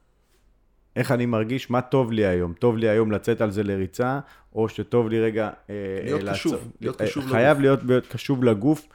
איך 0.96 1.12
אני 1.12 1.25
מרגיש, 1.25 1.70
מה 1.70 1.82
טוב 1.82 2.12
לי 2.12 2.25
היום. 2.25 2.53
טוב 2.53 2.77
לי 2.77 2.89
היום 2.89 3.12
לצאת 3.12 3.41
על 3.41 3.51
זה 3.51 3.63
לריצה, 3.63 4.20
או 4.56 4.70
שטוב 4.70 5.10
לי 5.10 5.20
רגע... 5.20 5.50
אה, 5.70 5.75
להיות 6.03 6.27
אה, 6.27 6.34
קשוב, 6.34 6.53
לעצור- 6.53 6.70
להיות 6.82 7.01
אה, 7.01 7.08
קשוב 7.08 7.25
חייב 7.25 7.50
לגוף. 7.58 7.62
להיות, 7.62 7.79
להיות 7.84 8.08
קשוב 8.08 8.44
לגוף, 8.44 8.88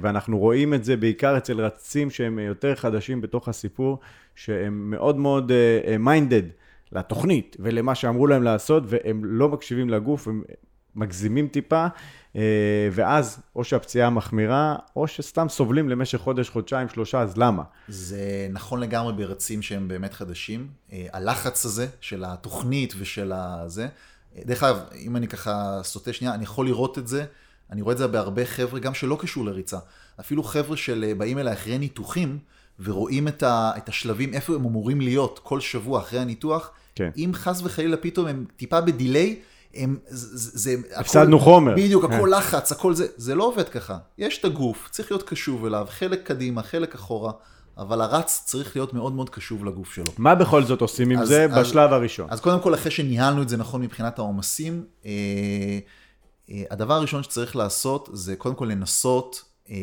ואנחנו 0.00 0.38
רואים 0.38 0.74
את 0.74 0.84
זה 0.84 0.96
בעיקר 0.96 1.36
אצל 1.36 1.60
רצים 1.60 2.10
שהם 2.10 2.38
יותר 2.38 2.74
חדשים 2.74 3.20
בתוך 3.20 3.48
הסיפור, 3.48 3.98
שהם 4.34 4.90
מאוד 4.90 5.16
מאוד 5.16 5.52
מיינדד 5.98 6.42
לתוכנית 6.92 7.56
ולמה 7.60 7.94
שאמרו 7.94 8.26
להם 8.26 8.42
לעשות, 8.42 8.82
והם 8.86 9.24
לא 9.24 9.48
מקשיבים 9.48 9.90
לגוף, 9.90 10.28
הם 10.28 10.42
מגזימים 10.98 11.48
טיפה, 11.48 11.86
אה, 12.36 12.88
ואז 12.92 13.40
או 13.56 13.64
שהפציעה 13.64 14.10
מחמירה, 14.10 14.76
או 14.96 15.08
שסתם 15.08 15.48
סובלים 15.48 15.88
למשך 15.88 16.18
חודש, 16.18 16.48
חודשיים, 16.48 16.88
שלושה, 16.88 17.20
אז 17.20 17.36
למה? 17.36 17.62
זה 17.88 18.48
נכון 18.50 18.80
לגמרי 18.80 19.12
ברצים 19.12 19.62
שהם 19.62 19.88
באמת 19.88 20.14
חדשים. 20.14 20.68
אה, 20.92 21.06
הלחץ 21.12 21.64
הזה 21.64 21.86
של 22.00 22.24
התוכנית 22.24 22.94
ושל 22.98 23.32
הזה. 23.32 23.88
אה, 24.36 24.42
דרך 24.44 24.62
אגב, 24.62 24.78
אם 24.94 25.16
אני 25.16 25.28
ככה 25.28 25.80
סוטה 25.82 26.12
שנייה, 26.12 26.34
אני 26.34 26.44
יכול 26.44 26.66
לראות 26.66 26.98
את 26.98 27.08
זה, 27.08 27.24
אני 27.70 27.82
רואה 27.82 27.92
את 27.92 27.98
זה 27.98 28.06
בהרבה 28.06 28.44
חבר'ה, 28.44 28.80
גם 28.80 28.94
שלא 28.94 29.18
קשור 29.20 29.44
לריצה. 29.44 29.78
אפילו 30.20 30.42
חבר'ה 30.42 30.76
של 30.76 31.12
באים 31.18 31.38
אליי 31.38 31.52
אחרי 31.52 31.78
ניתוחים, 31.78 32.38
ורואים 32.80 33.28
את, 33.28 33.42
ה, 33.42 33.70
את 33.76 33.88
השלבים, 33.88 34.34
איפה 34.34 34.54
הם 34.54 34.64
אמורים 34.64 35.00
להיות 35.00 35.40
כל 35.42 35.60
שבוע 35.60 36.00
אחרי 36.00 36.18
הניתוח, 36.18 36.70
כן. 36.94 37.10
אם 37.16 37.30
חס 37.34 37.60
וחלילה 37.64 37.96
פתאום 37.96 38.26
הם 38.26 38.44
טיפה 38.56 38.80
בדיליי, 38.80 39.36
הם, 39.74 39.96
זה, 40.08 40.58
זה, 40.58 40.74
הפסדנו 41.00 41.38
חומר. 41.40 41.74
בדיוק, 41.74 42.04
כן. 42.06 42.12
הכל 42.12 42.32
לחץ, 42.38 42.72
הכל 42.72 42.94
זה, 42.94 43.06
זה 43.16 43.34
לא 43.34 43.44
עובד 43.44 43.68
ככה. 43.68 43.98
יש 44.18 44.38
את 44.38 44.44
הגוף, 44.44 44.88
צריך 44.90 45.10
להיות 45.12 45.28
קשוב 45.28 45.64
אליו, 45.64 45.86
חלק 45.90 46.22
קדימה, 46.26 46.62
חלק 46.62 46.94
אחורה, 46.94 47.32
אבל 47.78 48.00
הרץ 48.00 48.42
צריך 48.46 48.76
להיות 48.76 48.94
מאוד 48.94 49.12
מאוד 49.12 49.30
קשוב 49.30 49.64
לגוף 49.64 49.92
שלו. 49.94 50.04
מה 50.18 50.34
בכל 50.34 50.64
זאת 50.64 50.80
עושים 50.80 51.10
עם 51.10 51.18
אז- 51.18 51.28
זה 51.28 51.44
אז- 51.44 51.58
בשלב 51.68 51.92
הראשון? 51.92 52.26
אז 52.30 52.40
קודם 52.40 52.60
כל, 52.60 52.74
אחרי 52.74 52.90
שניהלנו 52.90 53.42
את 53.42 53.48
זה 53.48 53.56
נכון 53.56 53.82
מבחינת 53.82 54.18
העומסים, 54.18 54.84
אה, 55.06 55.10
אה, 56.50 56.62
הדבר 56.70 56.94
הראשון 56.94 57.22
שצריך 57.22 57.56
לעשות 57.56 58.08
זה 58.12 58.36
קודם 58.36 58.54
כל 58.54 58.64
לנסות 58.64 59.42
אה, 59.70 59.76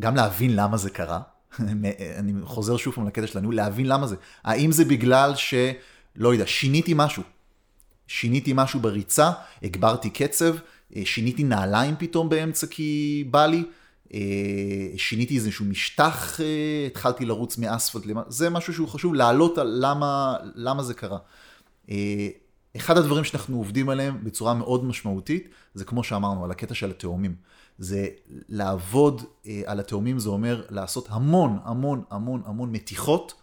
גם 0.00 0.16
להבין 0.16 0.56
למה 0.56 0.76
זה 0.76 0.90
קרה. 0.90 1.20
אני 2.18 2.32
חוזר 2.42 2.76
שוב 2.76 2.94
פעם 2.94 3.06
לקטע 3.06 3.26
שלנו, 3.26 3.50
להבין 3.50 3.86
למה 3.86 4.06
זה. 4.06 4.16
האם 4.44 4.72
זה 4.72 4.84
בגלל 4.84 5.34
ש... 5.34 5.54
לא 6.16 6.32
יודע, 6.32 6.46
שיניתי 6.46 6.92
משהו. 6.96 7.22
שיניתי 8.06 8.52
משהו 8.54 8.80
בריצה, 8.80 9.30
הגברתי 9.62 10.10
קצב, 10.10 10.54
אה, 10.96 11.02
שיניתי 11.04 11.44
נעליים 11.44 11.94
פתאום 11.98 12.28
באמצע 12.28 12.66
כי 12.66 13.24
בא 13.30 13.46
לי, 13.46 13.64
אה, 14.14 14.20
שיניתי 14.96 15.36
איזשהו 15.36 15.64
משטח, 15.64 16.40
אה, 16.40 16.86
התחלתי 16.86 17.24
לרוץ 17.24 17.58
מאספלט, 17.58 18.02
זה 18.28 18.50
משהו 18.50 18.74
שהוא 18.74 18.88
חשוב, 18.88 19.14
לעלות 19.14 19.58
על 19.58 19.78
למה, 19.80 20.36
למה 20.54 20.82
זה 20.82 20.94
קרה. 20.94 21.18
אחד 22.76 22.98
הדברים 22.98 23.24
שאנחנו 23.24 23.56
עובדים 23.56 23.88
עליהם 23.88 24.24
בצורה 24.24 24.54
מאוד 24.54 24.84
משמעותית, 24.84 25.48
זה 25.74 25.84
כמו 25.84 26.04
שאמרנו, 26.04 26.44
על 26.44 26.50
הקטע 26.50 26.74
של 26.74 26.90
התאומים. 26.90 27.34
זה 27.78 28.06
לעבוד 28.48 29.22
אה, 29.46 29.62
על 29.66 29.80
התאומים, 29.80 30.18
זה 30.18 30.28
אומר 30.28 30.62
לעשות 30.70 31.06
המון, 31.10 31.58
המון, 31.64 32.02
המון, 32.10 32.42
המון 32.46 32.72
מתיחות 32.72 33.34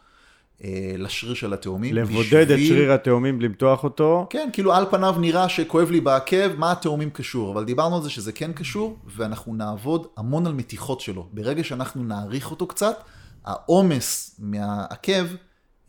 אה, 0.63 0.95
לשריר 0.97 1.33
של 1.33 1.53
התאומים. 1.53 1.95
לבודד 1.95 2.51
את 2.51 2.59
שריר 2.67 2.91
התאומים, 2.91 3.41
למתוח 3.41 3.83
אותו. 3.83 4.27
כן, 4.29 4.49
כאילו 4.53 4.73
על 4.73 4.85
פניו 4.91 5.15
נראה 5.19 5.49
שכואב 5.49 5.91
לי 5.91 6.01
בעקב, 6.01 6.55
מה 6.57 6.71
התאומים 6.71 7.09
קשור, 7.09 7.51
אבל 7.53 7.65
דיברנו 7.65 7.95
על 7.95 8.01
זה 8.01 8.09
שזה 8.09 8.31
כן 8.31 8.53
קשור, 8.53 8.97
ואנחנו 9.05 9.55
נעבוד 9.55 10.07
המון 10.17 10.45
על 10.47 10.53
מתיחות 10.53 11.01
שלו. 11.01 11.27
ברגע 11.33 11.63
שאנחנו 11.63 12.03
נעריך 12.03 12.51
אותו 12.51 12.67
קצת, 12.67 12.97
העומס 13.45 14.35
מהעקב 14.39 15.25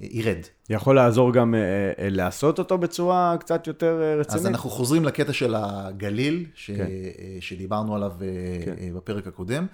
ירד. 0.00 0.38
יכול 0.70 0.96
לעזור 0.96 1.32
גם 1.32 1.54
אה, 1.54 1.60
אה, 1.98 2.08
לעשות 2.10 2.58
אותו 2.58 2.78
בצורה 2.78 3.36
קצת 3.40 3.66
יותר 3.66 4.02
אה, 4.02 4.14
רצינית. 4.14 4.40
אז 4.40 4.46
אנחנו 4.46 4.70
חוזרים 4.70 5.04
לקטע 5.04 5.32
של 5.32 5.54
הגליל, 5.58 6.46
ש... 6.54 6.70
כן. 6.70 6.86
שדיברנו 7.40 7.96
עליו 7.96 8.12
כן. 8.64 8.94
בפרק 8.96 9.26
הקודם. 9.26 9.66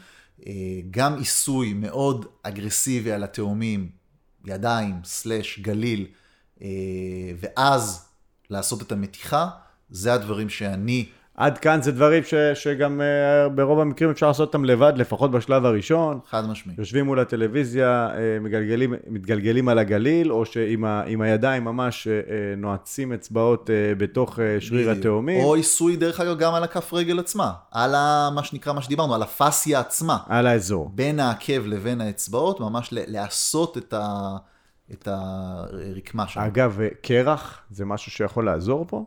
גם 0.91 1.19
עיסוי 1.19 1.73
מאוד 1.73 2.27
אגרסיבי 2.43 3.13
על 3.13 3.25
התאומים, 3.25 3.89
ידיים, 4.45 4.95
סלש, 5.05 5.59
גליל, 5.59 6.07
ואז 7.41 8.09
לעשות 8.51 8.83
את 8.83 8.93
המתיחה, 8.93 9.49
זה 9.91 10.15
הדברים 10.15 10.49
שאני 10.49 11.07
עד 11.35 11.59
כאן 11.59 11.83
זה 11.83 11.93
דברים 11.93 12.25
ש, 12.25 12.35
שגם 12.35 13.01
אה, 13.01 13.49
ברוב 13.49 13.81
המקרים 13.81 14.11
אפשר 14.11 14.27
לעשות 14.27 14.49
אותם 14.49 14.65
לבד, 14.65 14.93
לפחות 14.97 15.31
בשלב 15.31 15.65
הראשון. 15.65 16.21
חד 16.31 16.47
משמעי. 16.47 16.75
יושבים 16.79 17.05
מול 17.05 17.21
הטלוויזיה, 17.21 18.09
אה, 18.15 18.39
מגלגלים, 18.41 18.95
מתגלגלים 19.09 19.69
על 19.69 19.79
הגליל, 19.79 20.33
או 20.33 20.47
שעם 20.47 20.85
ה, 20.85 21.03
הידיים 21.21 21.65
ממש 21.65 22.09
אה, 22.09 22.13
נועצים 22.57 23.13
אצבעות 23.13 23.71
בתוך 23.99 24.39
שריר. 24.61 24.91
התאומים. 24.91 25.45
או 25.45 25.55
עיסוי, 25.55 25.97
דרך 25.97 26.21
אגב, 26.21 26.39
גם 26.39 26.55
על 26.55 26.65
הכף 26.65 26.93
רגל 26.93 27.19
עצמה. 27.19 27.53
על 27.71 27.95
ה, 27.95 28.31
מה 28.35 28.45
שנקרא, 28.45 28.73
מה 28.73 28.83
שדיברנו, 28.83 29.15
על 29.15 29.23
הפסיה 29.23 29.81
עצמה. 29.81 30.19
על 30.29 30.47
האזור. 30.47 30.91
בין 30.95 31.21
העקב 31.21 31.67
לבין 31.67 32.01
האצבעות, 32.01 32.61
ממש 32.61 32.89
לעשות 32.93 33.79
את, 33.79 33.93
ה, 33.93 34.37
את 34.93 35.09
הרקמה 35.11 36.29
שלו. 36.29 36.47
אגב, 36.47 36.79
קרח 37.03 37.61
זה 37.71 37.85
משהו 37.85 38.13
שיכול 38.13 38.45
לעזור 38.45 38.87
פה? 38.89 39.05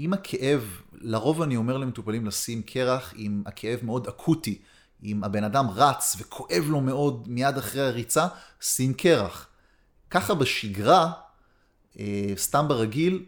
אם 0.00 0.12
הכאב, 0.12 0.80
לרוב 0.92 1.42
אני 1.42 1.56
אומר 1.56 1.76
למטופלים 1.76 2.26
לשים 2.26 2.62
קרח 2.62 3.14
אם 3.16 3.42
הכאב 3.46 3.78
מאוד 3.82 4.06
אקוטי. 4.06 4.58
אם 5.04 5.24
הבן 5.24 5.44
אדם 5.44 5.66
רץ 5.74 6.16
וכואב 6.18 6.64
לו 6.68 6.80
מאוד 6.80 7.28
מיד 7.28 7.56
אחרי 7.58 7.82
הריצה, 7.82 8.26
שים 8.60 8.94
קרח. 8.94 9.48
ככה 10.10 10.34
בשגרה, 10.34 11.12
אה, 11.98 12.32
סתם 12.36 12.68
ברגיל, 12.68 13.24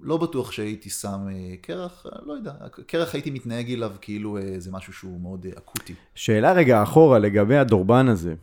לא 0.00 0.16
בטוח 0.16 0.52
שהייתי 0.52 0.90
שם 0.90 1.28
אה, 1.32 1.54
קרח, 1.60 2.06
אה, 2.06 2.18
לא 2.26 2.32
יודע, 2.32 2.52
קרח 2.86 3.14
הייתי 3.14 3.30
מתנהג 3.30 3.72
אליו 3.72 3.92
כאילו 4.00 4.38
זה 4.58 4.70
משהו 4.72 4.92
שהוא 4.92 5.20
מאוד 5.20 5.46
אקוטי. 5.58 5.94
שאלה 6.14 6.52
רגע 6.52 6.82
אחורה 6.82 7.18
לגבי 7.18 7.56
הדורבן 7.58 8.08
הזה, 8.08 8.34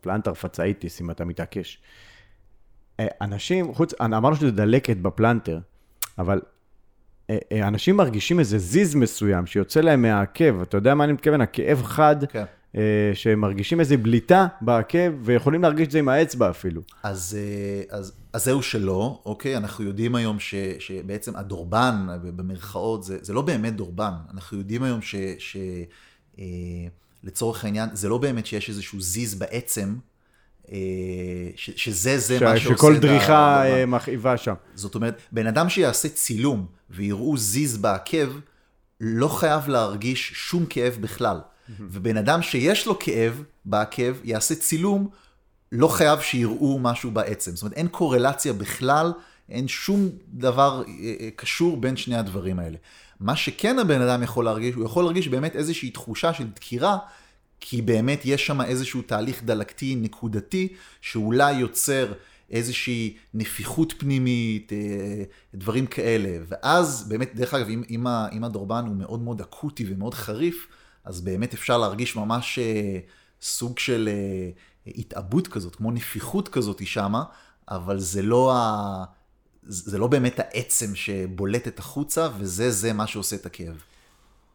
פלנטר 0.00 0.34
פצאיטיס, 0.34 1.00
אם 1.00 1.10
אתה 1.10 1.24
מתעקש. 1.24 1.78
אנשים, 3.00 3.74
חוץ, 3.74 3.94
אמרנו 4.00 4.36
שזה 4.36 4.50
דלקת 4.50 4.96
בפלנטר, 4.96 5.58
אבל 6.18 6.40
אנשים 7.62 7.96
מרגישים 7.96 8.38
איזה 8.38 8.58
זיז 8.58 8.94
מסוים 8.94 9.46
שיוצא 9.46 9.80
להם 9.80 10.02
מהעקב, 10.02 10.60
אתה 10.60 10.76
יודע 10.76 10.94
מה 10.94 11.04
אני 11.04 11.12
מתכוון? 11.12 11.40
הכאב 11.40 11.82
חד, 11.82 12.16
כן. 12.24 12.44
אה, 12.76 13.10
שהם 13.14 13.40
מרגישים 13.40 13.80
איזה 13.80 13.96
בליטה 13.96 14.46
בעקב, 14.60 15.10
ויכולים 15.22 15.62
להרגיש 15.62 15.86
את 15.86 15.90
זה 15.90 15.98
עם 15.98 16.08
האצבע 16.08 16.50
אפילו. 16.50 16.82
אז, 17.02 17.38
אה, 17.38 17.98
אז, 17.98 18.12
אז 18.32 18.44
זהו 18.44 18.62
שלא, 18.62 19.20
אוקיי? 19.26 19.56
אנחנו 19.56 19.84
יודעים 19.84 20.14
היום 20.14 20.40
ש, 20.40 20.54
שבעצם 20.78 21.36
הדורבן, 21.36 22.06
במרכאות, 22.22 23.04
זה, 23.04 23.18
זה 23.22 23.32
לא 23.32 23.42
באמת 23.42 23.76
דורבן. 23.76 24.12
אנחנו 24.34 24.58
יודעים 24.58 24.82
היום 24.82 25.02
ש, 25.02 25.14
ש, 25.38 25.56
אה, 26.38 26.44
לצורך 27.24 27.64
העניין, 27.64 27.88
זה 27.92 28.08
לא 28.08 28.18
באמת 28.18 28.46
שיש 28.46 28.68
איזשהו 28.68 29.00
זיז 29.00 29.34
בעצם, 29.34 29.88
אה, 29.88 30.15
ש, 31.56 31.70
שזה 31.76 32.18
זה 32.18 32.38
ש- 32.38 32.42
מה 32.42 32.58
שעושה 32.58 32.76
שכל 32.76 32.96
דריכה 32.98 33.62
הדורבן. 33.62 33.78
אה, 33.80 33.86
מכאיבה 33.86 34.36
שם. 34.36 34.54
זאת 34.74 34.94
אומרת, 34.94 35.20
בן 35.32 35.46
אדם 35.46 35.68
שיעשה 35.68 36.08
צילום 36.08 36.66
ויראו 36.90 37.36
זיז 37.36 37.76
בעקב, 37.76 38.28
לא 39.00 39.28
חייב 39.28 39.68
להרגיש 39.68 40.32
שום 40.34 40.66
כאב 40.66 40.96
בכלל. 41.00 41.40
ובן 41.80 42.16
אדם 42.16 42.42
שיש 42.42 42.86
לו 42.86 42.98
כאב 42.98 43.42
בעקב, 43.64 44.14
יעשה 44.24 44.54
צילום, 44.54 45.08
לא 45.72 45.88
חייב 45.88 46.20
שיראו 46.20 46.78
משהו 46.78 47.10
בעצם. 47.10 47.50
זאת 47.56 47.62
אומרת, 47.62 47.76
אין 47.76 47.88
קורלציה 47.88 48.52
בכלל, 48.52 49.12
אין 49.48 49.68
שום 49.68 50.08
דבר 50.28 50.82
אה, 50.88 50.92
אה, 51.20 51.28
קשור 51.36 51.76
בין 51.76 51.96
שני 51.96 52.16
הדברים 52.16 52.58
האלה. 52.58 52.76
מה 53.20 53.36
שכן 53.36 53.78
הבן 53.78 54.00
אדם 54.00 54.22
יכול 54.22 54.44
להרגיש, 54.44 54.74
הוא 54.74 54.84
יכול 54.84 55.04
להרגיש 55.04 55.28
באמת 55.28 55.56
איזושהי 55.56 55.90
תחושה 55.90 56.34
של 56.34 56.46
דקירה, 56.46 56.98
כי 57.60 57.82
באמת 57.82 58.20
יש 58.24 58.46
שם 58.46 58.60
איזשהו 58.60 59.02
תהליך 59.02 59.44
דלקתי 59.44 59.96
נקודתי, 59.96 60.68
שאולי 61.00 61.52
יוצר 61.52 62.12
איזושהי 62.50 63.16
נפיחות 63.34 63.94
פנימית, 63.98 64.72
אה, 64.72 65.22
דברים 65.54 65.86
כאלה. 65.86 66.38
ואז 66.48 67.08
באמת, 67.08 67.34
דרך 67.34 67.54
אגב, 67.54 67.68
אם, 67.68 67.82
אם, 68.32 68.44
הדורבן 68.44 68.84
הוא 68.86 68.96
מאוד 68.96 69.20
מאוד 69.20 69.40
אקוטי 69.40 69.84
ומאוד 69.88 70.14
חריף, 70.14 70.66
אז 71.04 71.20
באמת 71.20 71.54
אפשר 71.54 71.78
להרגיש 71.78 72.16
ממש 72.16 72.58
אה, 72.58 72.98
סוג 73.42 73.78
של 73.78 74.08
אה, 74.12 74.50
התאבות 74.86 75.48
כזאת, 75.48 75.76
כמו 75.76 75.90
נפיחות 75.90 76.48
כזאת 76.48 76.86
שמה, 76.86 77.24
אבל 77.68 77.98
זה 77.98 78.22
לא, 78.22 78.52
ה... 78.56 79.04
זה 79.62 79.98
לא 79.98 80.06
באמת 80.06 80.38
העצם 80.38 80.94
שבולטת 80.94 81.78
החוצה, 81.78 82.28
וזה 82.38 82.70
זה 82.70 82.92
מה 82.92 83.06
שעושה 83.06 83.36
את 83.36 83.46
הכאב. 83.46 83.82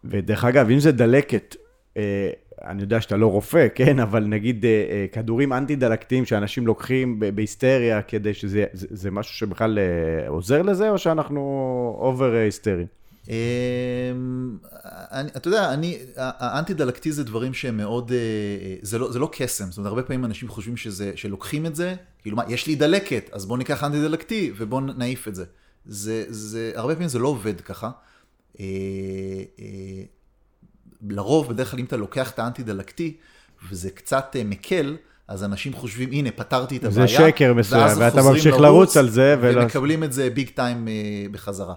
ודרך 0.03 0.46
אגב, 0.46 0.70
אם 0.70 0.79
זה 0.79 0.91
דלקת, 0.91 1.55
אני 2.65 2.82
יודע 2.82 3.01
שאתה 3.01 3.18
לא 3.18 3.27
רופא, 3.27 3.68
כן, 3.75 4.00
אבל 4.00 4.24
נגיד 4.24 4.65
אה, 4.65 4.70
אה, 4.70 5.06
כדורים 5.12 5.53
אנטי-דלקתיים 5.53 6.25
שאנשים 6.25 6.68
לוקחים 6.68 7.20
בהיסטריה 7.36 8.01
כדי 8.01 8.34
שזה 8.34 8.65
זה, 8.74 8.88
זה 8.89 9.12
משהו 9.12 9.36
שבכלל 9.36 9.80
אה, 9.80 10.27
עוזר 10.27 10.62
לזה, 10.62 10.89
או 10.89 10.98
שאנחנו 10.98 11.39
over 12.00 12.34
היסטרי? 12.34 12.86
אמ, 13.30 13.34
אתה 15.12 15.48
יודע, 15.48 15.74
אני, 15.74 15.98
האנטי 16.18 16.74
דלקתי 16.74 17.12
זה 17.12 17.24
דברים 17.24 17.53
שהם 17.53 17.77
מאוד, 17.77 18.12
זה 18.82 19.00
לא, 19.00 19.12
זה 19.12 19.20
לא 19.20 19.30
קסם, 19.32 19.65
זאת 19.65 19.77
אומרת, 19.77 19.89
הרבה 19.89 20.03
פעמים 20.03 20.25
אנשים 20.25 20.50
חושבים 20.50 20.77
שזה, 20.77 21.12
שלוקחים 21.15 21.65
את 21.65 21.75
זה, 21.75 21.96
כאילו 22.22 22.38
מה, 22.38 22.44
יש 22.48 22.68
לי 22.68 22.75
דלקת, 22.75 23.30
אז 23.32 23.46
בואו 23.46 23.58
ניקח 23.58 23.84
אנטי 23.84 24.01
דלקתי 24.01 24.51
ובואו 24.58 24.82
נעיף 24.82 25.27
את 25.27 25.36
זה. 25.36 25.46
זה, 25.86 26.24
זה, 26.27 26.72
הרבה 26.75 26.94
פעמים 26.94 27.10
זה 27.10 27.20
לא 27.20 27.27
עובד 27.27 27.62
ככה. 27.62 27.91
לרוב, 31.10 31.50
בדרך 31.50 31.72
כלל 31.72 31.79
אם 31.79 31.86
אתה 31.86 31.98
לוקח 31.98 32.31
את 32.31 32.39
האנטי 32.39 32.63
דלקתי, 32.63 33.17
וזה 33.70 33.89
קצת 33.91 34.36
אה, 34.36 34.43
מקל, 34.43 34.98
אז 35.27 35.43
אנשים 35.43 35.74
חושבים, 35.74 36.12
הנה, 36.12 36.31
פתרתי 36.31 36.77
את 36.77 36.81
זה 36.81 36.88
הבעיה. 37.03 37.08
שקר 37.08 37.53
מסוים, 37.53 37.98
ואתה 38.00 38.22
ממשיך 38.22 38.55
לרוץ 38.60 38.98
על 38.98 39.10
זה, 39.10 39.36
ולא- 39.41 39.62
ומקבלים 39.62 40.03
את 40.03 40.13
זה 40.13 40.29
big 40.30 40.50
time 40.50 40.88
אה, 40.88 40.93
בחזרה. 41.31 41.74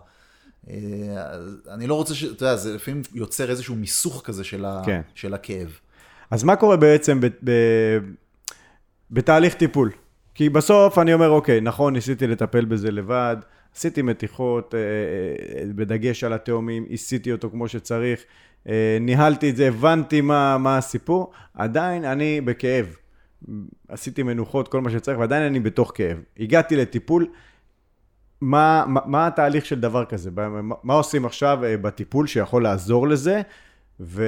אה, 0.70 0.74
אני 1.70 1.86
לא 1.86 1.94
רוצה 1.94 2.14
ש... 2.14 2.24
אתה 2.24 2.44
יודע, 2.44 2.56
זה 2.56 2.74
לפעמים 2.74 3.02
יוצר 3.14 3.50
איזשהו 3.50 3.74
מיסוך 3.74 4.22
כזה 4.24 4.44
של, 4.44 4.64
ה... 4.64 4.82
כן. 4.86 5.00
של 5.14 5.34
הכאב. 5.34 5.78
אז 6.30 6.44
מה 6.44 6.56
קורה 6.56 6.76
בעצם 6.76 7.20
ב, 7.20 7.26
ב, 7.44 7.50
בתהליך 9.10 9.54
טיפול? 9.54 9.90
כי 10.34 10.48
בסוף 10.48 10.98
אני 10.98 11.14
אומר, 11.14 11.28
אוקיי, 11.28 11.60
נכון, 11.60 11.92
ניסיתי 11.92 12.26
לטפל 12.26 12.64
בזה 12.64 12.90
לבד, 12.90 13.36
עשיתי 13.76 14.02
מתיחות, 14.02 14.74
בדגש 15.74 16.24
על 16.24 16.32
התאומים, 16.32 16.86
עשיתי 16.90 17.32
אותו 17.32 17.50
כמו 17.50 17.68
שצריך, 17.68 18.20
ניהלתי 19.00 19.50
את 19.50 19.56
זה, 19.56 19.68
הבנתי 19.68 20.20
מה, 20.20 20.58
מה 20.58 20.78
הסיפור, 20.78 21.32
עדיין 21.54 22.04
אני 22.04 22.40
בכאב. 22.40 22.96
עשיתי 23.88 24.22
מנוחות, 24.22 24.68
כל 24.68 24.80
מה 24.80 24.90
שצריך, 24.90 25.18
ועדיין 25.18 25.42
אני 25.42 25.60
בתוך 25.60 25.92
כאב. 25.94 26.18
הגעתי 26.38 26.76
לטיפול, 26.76 27.26
מה, 28.40 28.84
מה, 28.88 29.00
מה 29.06 29.26
התהליך 29.26 29.66
של 29.66 29.80
דבר 29.80 30.04
כזה? 30.04 30.30
מה, 30.30 30.74
מה 30.82 30.94
עושים 30.94 31.24
עכשיו 31.24 31.64
אה, 31.64 31.76
בטיפול 31.76 32.26
שיכול 32.26 32.62
לעזור 32.62 33.08
לזה, 33.08 33.42
ו, 34.00 34.22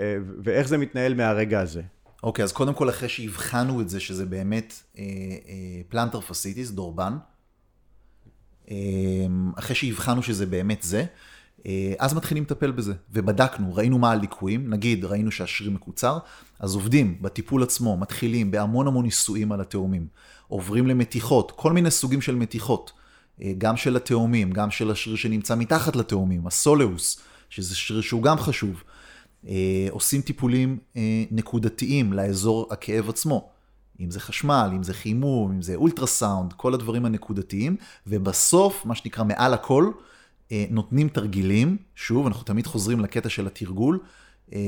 אה, 0.00 0.16
ואיך 0.44 0.68
זה 0.68 0.78
מתנהל 0.78 1.14
מהרגע 1.14 1.60
הזה? 1.60 1.82
אוקיי, 2.22 2.42
okay, 2.42 2.44
אז 2.44 2.52
קודם 2.52 2.74
כל, 2.74 2.88
אחרי 2.88 3.08
שהבחנו 3.08 3.80
את 3.80 3.88
זה, 3.88 4.00
שזה 4.00 4.26
באמת 4.26 4.82
פלנטר 5.88 6.18
אה, 6.18 6.22
פסיטיס, 6.22 6.70
דורבן, 6.70 7.16
אה, 8.70 8.76
אחרי 9.58 9.76
שהבחנו 9.76 10.22
שזה 10.22 10.46
באמת 10.46 10.82
זה, 10.82 11.00
אה, 11.00 11.06
אז 11.98 12.14
מתחילים 12.14 12.42
לטפל 12.42 12.70
בזה. 12.70 12.94
ובדקנו, 13.12 13.74
ראינו 13.74 13.98
מה 13.98 14.10
הליקויים, 14.10 14.70
נגיד 14.70 15.04
ראינו 15.04 15.30
שהשריר 15.30 15.70
מקוצר, 15.70 16.18
אז 16.60 16.74
עובדים 16.74 17.18
בטיפול 17.20 17.62
עצמו, 17.62 17.96
מתחילים 17.96 18.50
בהמון 18.50 18.86
המון 18.86 19.04
ניסויים 19.04 19.52
על 19.52 19.60
התאומים. 19.60 20.06
עוברים 20.48 20.86
למתיחות, 20.86 21.52
כל 21.56 21.72
מיני 21.72 21.90
סוגים 21.90 22.20
של 22.20 22.34
מתיחות. 22.34 22.92
אה, 23.42 23.52
גם 23.58 23.76
של 23.76 23.96
התאומים, 23.96 24.52
גם 24.52 24.70
של 24.70 24.90
השריר 24.90 25.16
שנמצא 25.16 25.54
מתחת 25.54 25.96
לתאומים, 25.96 26.46
הסולאוס, 26.46 27.20
שזה 27.50 27.74
שריר 27.74 28.00
שהוא 28.00 28.22
גם 28.22 28.38
חשוב. 28.38 28.82
אה, 29.48 29.86
עושים 29.90 30.22
טיפולים 30.22 30.78
נקודתיים 31.30 32.12
לאזור 32.12 32.68
הכאב 32.70 33.08
עצמו. 33.08 33.50
אם 34.00 34.10
זה 34.10 34.20
חשמל, 34.20 34.70
אם 34.72 34.82
זה 34.82 34.94
חימום, 34.94 35.52
אם 35.52 35.62
זה 35.62 35.74
אולטרסאונד, 35.74 36.52
כל 36.52 36.74
הדברים 36.74 37.04
הנקודתיים, 37.04 37.76
ובסוף, 38.06 38.86
מה 38.86 38.94
שנקרא 38.94 39.24
מעל 39.24 39.54
הכל, 39.54 39.84
אה, 39.84 40.00
נותנים 40.70 41.08
תרגילים, 41.08 41.76
שוב, 41.94 42.26
אנחנו 42.26 42.44
תמיד 42.44 42.66
חוזרים 42.66 43.00
לקטע 43.00 43.28
של 43.28 43.46
התרגול. 43.46 43.98
אה, 44.52 44.58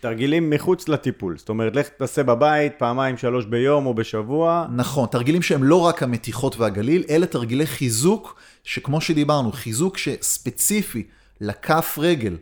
תרגילים 0.00 0.50
מחוץ 0.50 0.88
לטיפול, 0.88 1.38
זאת 1.38 1.48
אומרת, 1.48 1.76
לך 1.76 1.88
תעשה 1.88 2.22
בבית 2.22 2.72
פעמיים, 2.78 3.16
שלוש 3.16 3.44
ביום 3.44 3.86
או 3.86 3.94
בשבוע. 3.94 4.66
נכון, 4.76 5.08
תרגילים 5.08 5.42
שהם 5.42 5.64
לא 5.64 5.80
רק 5.80 6.02
המתיחות 6.02 6.56
והגליל, 6.56 7.04
אלה 7.10 7.26
תרגילי 7.26 7.66
חיזוק, 7.66 8.40
שכמו 8.64 9.00
שדיברנו, 9.00 9.52
חיזוק 9.52 9.98
שספציפי 9.98 11.02
לכף 11.40 11.98
רגל, 12.00 12.36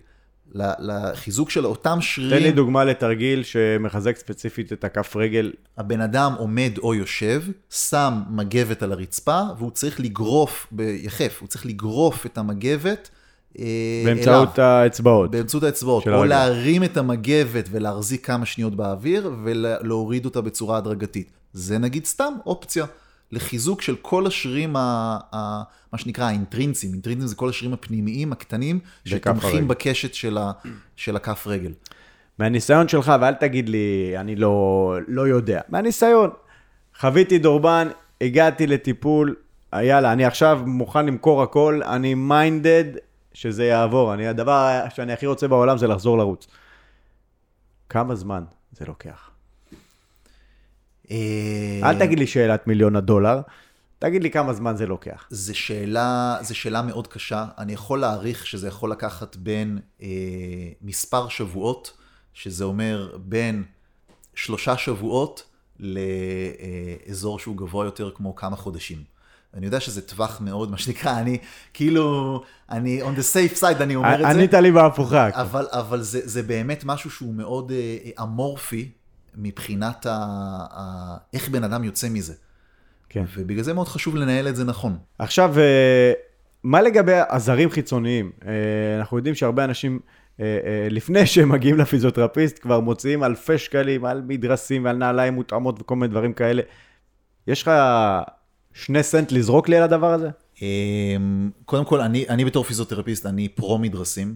לחיזוק 0.54 1.50
של 1.50 1.66
אותם 1.66 1.98
שרירים. 2.00 2.38
תן 2.38 2.42
לי 2.42 2.52
דוגמה 2.52 2.84
לתרגיל 2.84 3.42
שמחזק 3.42 4.16
ספציפית 4.16 4.72
את 4.72 4.84
הכף 4.84 5.16
רגל. 5.16 5.52
הבן 5.78 6.00
אדם 6.00 6.32
עומד 6.38 6.72
או 6.78 6.94
יושב, 6.94 7.42
שם 7.70 8.14
מגבת 8.30 8.82
על 8.82 8.92
הרצפה, 8.92 9.40
והוא 9.58 9.70
צריך 9.70 10.00
לגרוף, 10.00 10.66
ביחף, 10.70 11.38
הוא 11.40 11.48
צריך 11.48 11.66
לגרוף 11.66 12.26
את 12.26 12.38
המגבת. 12.38 13.10
אה, 13.58 13.64
באמצעות 14.04 14.58
אליו, 14.58 14.70
האצבעות. 14.70 15.30
באמצעות 15.30 15.62
האצבעות. 15.62 16.08
או 16.08 16.12
הרגע. 16.12 16.26
להרים 16.28 16.84
את 16.84 16.96
המגבת 16.96 17.68
ולהחזיק 17.70 18.26
כמה 18.26 18.46
שניות 18.46 18.76
באוויר, 18.76 19.30
ולהוריד 19.44 20.24
אותה 20.24 20.40
בצורה 20.40 20.78
הדרגתית. 20.78 21.30
זה 21.52 21.78
נגיד 21.78 22.04
סתם 22.04 22.32
אופציה. 22.46 22.86
לחיזוק 23.32 23.82
של 23.82 23.96
כל 24.02 24.26
השרירים, 24.26 24.76
ה, 24.76 25.18
ה, 25.34 25.62
מה 25.92 25.98
שנקרא 25.98 26.24
האינטרינצים, 26.24 26.92
אינטרינצים 26.92 27.26
זה 27.26 27.34
כל 27.34 27.48
השרירים 27.48 27.74
הפנימיים 27.74 28.32
הקטנים, 28.32 28.78
שתומכים 29.04 29.68
בקשת 29.68 30.14
של, 30.14 30.38
ה, 30.38 30.52
של 30.96 31.16
הכף 31.16 31.46
רגל. 31.46 31.72
מהניסיון 32.38 32.88
שלך, 32.88 33.12
ואל 33.20 33.34
תגיד 33.34 33.68
לי, 33.68 34.14
אני 34.16 34.36
לא, 34.36 34.94
לא 35.08 35.28
יודע, 35.28 35.60
מהניסיון, 35.68 36.30
חוויתי 37.00 37.38
דורבן, 37.38 37.88
הגעתי 38.20 38.66
לטיפול, 38.66 39.34
יאללה, 39.74 40.12
אני 40.12 40.24
עכשיו 40.24 40.60
מוכן 40.66 41.06
למכור 41.06 41.42
הכל, 41.42 41.80
אני 41.82 42.14
מיינדד 42.14 42.84
שזה 43.32 43.64
יעבור. 43.64 44.14
אני, 44.14 44.26
הדבר 44.26 44.84
שאני 44.94 45.12
הכי 45.12 45.26
רוצה 45.26 45.48
בעולם 45.48 45.78
זה 45.78 45.86
לחזור 45.86 46.18
לרוץ. 46.18 46.46
כמה 47.88 48.14
זמן 48.14 48.44
זה 48.72 48.84
לוקח? 48.84 49.29
אל 51.82 51.98
תגיד 51.98 52.18
לי 52.18 52.26
שאלת 52.26 52.66
מיליון 52.66 52.96
הדולר, 52.96 53.40
תגיד 53.98 54.22
לי 54.22 54.30
כמה 54.30 54.52
זמן 54.52 54.76
זה 54.76 54.86
לוקח. 54.86 55.26
זו 55.30 55.58
שאלה, 55.58 56.38
שאלה 56.52 56.82
מאוד 56.82 57.06
קשה. 57.06 57.46
אני 57.58 57.72
יכול 57.72 58.00
להעריך 58.00 58.46
שזה 58.46 58.68
יכול 58.68 58.90
לקחת 58.90 59.36
בין 59.36 59.78
אה, 60.02 60.08
מספר 60.82 61.28
שבועות, 61.28 61.96
שזה 62.34 62.64
אומר 62.64 63.16
בין 63.24 63.64
שלושה 64.34 64.76
שבועות 64.76 65.42
לאזור 65.80 67.38
שהוא 67.38 67.56
גבוה 67.56 67.84
יותר 67.84 68.10
כמו 68.14 68.36
כמה 68.36 68.56
חודשים. 68.56 69.02
אני 69.54 69.66
יודע 69.66 69.80
שזה 69.80 70.02
טווח 70.02 70.40
מאוד, 70.40 70.70
מה 70.70 70.78
שנקרא, 70.78 71.20
אני 71.20 71.38
כאילו, 71.74 72.42
אני 72.70 73.02
on 73.02 73.18
the 73.18 73.34
safe 73.34 73.60
side, 73.60 73.82
אני 73.82 73.96
אומר 73.96 74.14
את 74.14 74.18
זה. 74.18 74.28
ענית 74.28 74.54
לי 74.54 74.72
בהפוכה. 74.72 75.28
אבל, 75.32 75.66
אבל 75.70 76.02
זה, 76.02 76.20
זה 76.24 76.42
באמת 76.42 76.84
משהו 76.84 77.10
שהוא 77.10 77.34
מאוד 77.34 77.72
אה, 77.72 78.22
אמורפי, 78.22 78.90
מבחינת 79.36 80.06
ה... 80.06 80.16
ה... 80.70 81.16
איך 81.32 81.48
בן 81.48 81.64
אדם 81.64 81.84
יוצא 81.84 82.08
מזה. 82.08 82.34
כן. 83.10 83.24
ובגלל 83.36 83.62
זה 83.62 83.74
מאוד 83.74 83.88
חשוב 83.88 84.16
לנהל 84.16 84.48
את 84.48 84.56
זה 84.56 84.64
נכון. 84.64 84.98
עכשיו, 85.18 85.58
אה, 85.58 86.12
מה 86.62 86.82
לגבי 86.82 87.12
עזרים 87.28 87.70
חיצוניים? 87.70 88.30
אה, 88.46 88.52
אנחנו 88.98 89.16
יודעים 89.16 89.34
שהרבה 89.34 89.64
אנשים, 89.64 90.00
אה, 90.40 90.46
לפני 90.90 91.26
שהם 91.30 91.48
מגיעים 91.48 91.78
לפיזיותרפיסט, 91.78 92.58
כבר 92.58 92.80
מוציאים 92.80 93.24
אלפי 93.24 93.58
שקלים 93.58 94.04
על 94.04 94.22
מדרסים 94.26 94.84
ועל 94.84 94.96
נעליים 94.96 95.34
מותאמות 95.34 95.80
וכל 95.80 95.96
מיני 95.96 96.08
דברים 96.08 96.32
כאלה. 96.32 96.62
יש 97.46 97.62
לך 97.62 97.70
שני 98.72 99.02
סנט 99.02 99.32
לזרוק 99.32 99.68
לי 99.68 99.76
על 99.76 99.82
הדבר 99.82 100.12
הזה? 100.12 100.28
קודם 101.64 101.84
כל, 101.84 102.00
אני, 102.00 102.24
אני 102.28 102.44
בתור 102.44 102.64
פיזיותרפיסט, 102.64 103.26
אני 103.26 103.48
פרו 103.48 103.78
מדרסים. 103.78 104.34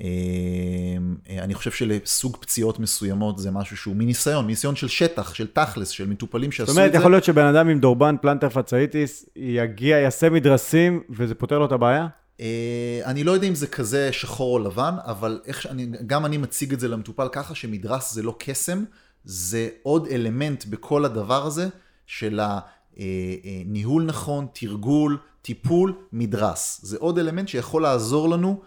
אמ, 0.00 1.16
אני 1.38 1.54
חושב 1.54 1.70
שלסוג 1.70 2.36
פציעות 2.40 2.78
מסוימות 2.78 3.38
זה 3.38 3.50
משהו 3.50 3.76
שהוא 3.76 3.96
מניסיון, 3.96 4.44
מניסיון 4.44 4.76
של 4.76 4.88
שטח, 4.88 5.34
של 5.34 5.46
תכלס, 5.46 5.88
של 5.88 6.06
מטופלים 6.06 6.52
שעשו 6.52 6.62
את 6.62 6.66
זה. 6.66 6.72
זאת 6.72 6.80
אומרת, 6.80 6.94
יכול 6.94 7.10
להיות 7.10 7.24
שבן 7.24 7.44
אדם 7.46 7.68
עם 7.68 7.80
דורבן 7.80 8.16
פלנטר 8.22 8.48
פצאיטיס 8.48 9.26
יגיע, 9.36 9.96
יעשה 9.96 10.30
מדרסים 10.30 11.02
וזה 11.10 11.34
פותר 11.34 11.58
לו 11.58 11.66
את 11.66 11.72
הבעיה? 11.72 12.06
אה, 12.40 13.00
אני 13.04 13.24
לא 13.24 13.32
יודע 13.32 13.48
אם 13.48 13.54
זה 13.54 13.66
כזה 13.66 14.12
שחור 14.12 14.58
או 14.58 14.64
לבן, 14.64 14.94
אבל 15.04 15.40
איך 15.46 15.62
שאני, 15.62 15.86
גם 16.06 16.26
אני 16.26 16.36
מציג 16.36 16.72
את 16.72 16.80
זה 16.80 16.88
למטופל 16.88 17.28
ככה 17.32 17.54
שמדרס 17.54 18.12
זה 18.12 18.22
לא 18.22 18.36
קסם, 18.38 18.84
זה 19.24 19.68
עוד 19.82 20.06
אלמנט 20.10 20.64
בכל 20.64 21.04
הדבר 21.04 21.46
הזה 21.46 21.68
של 22.06 22.40
הניהול 22.42 24.02
אה, 24.02 24.06
אה, 24.06 24.12
נכון, 24.12 24.46
תרגול, 24.52 25.18
טיפול, 25.42 25.94
מדרס. 26.12 26.80
זה 26.82 26.96
עוד 27.00 27.18
אלמנט 27.18 27.48
שיכול 27.48 27.82
לעזור 27.82 28.28
לנו 28.28 28.60
אה, 28.60 28.66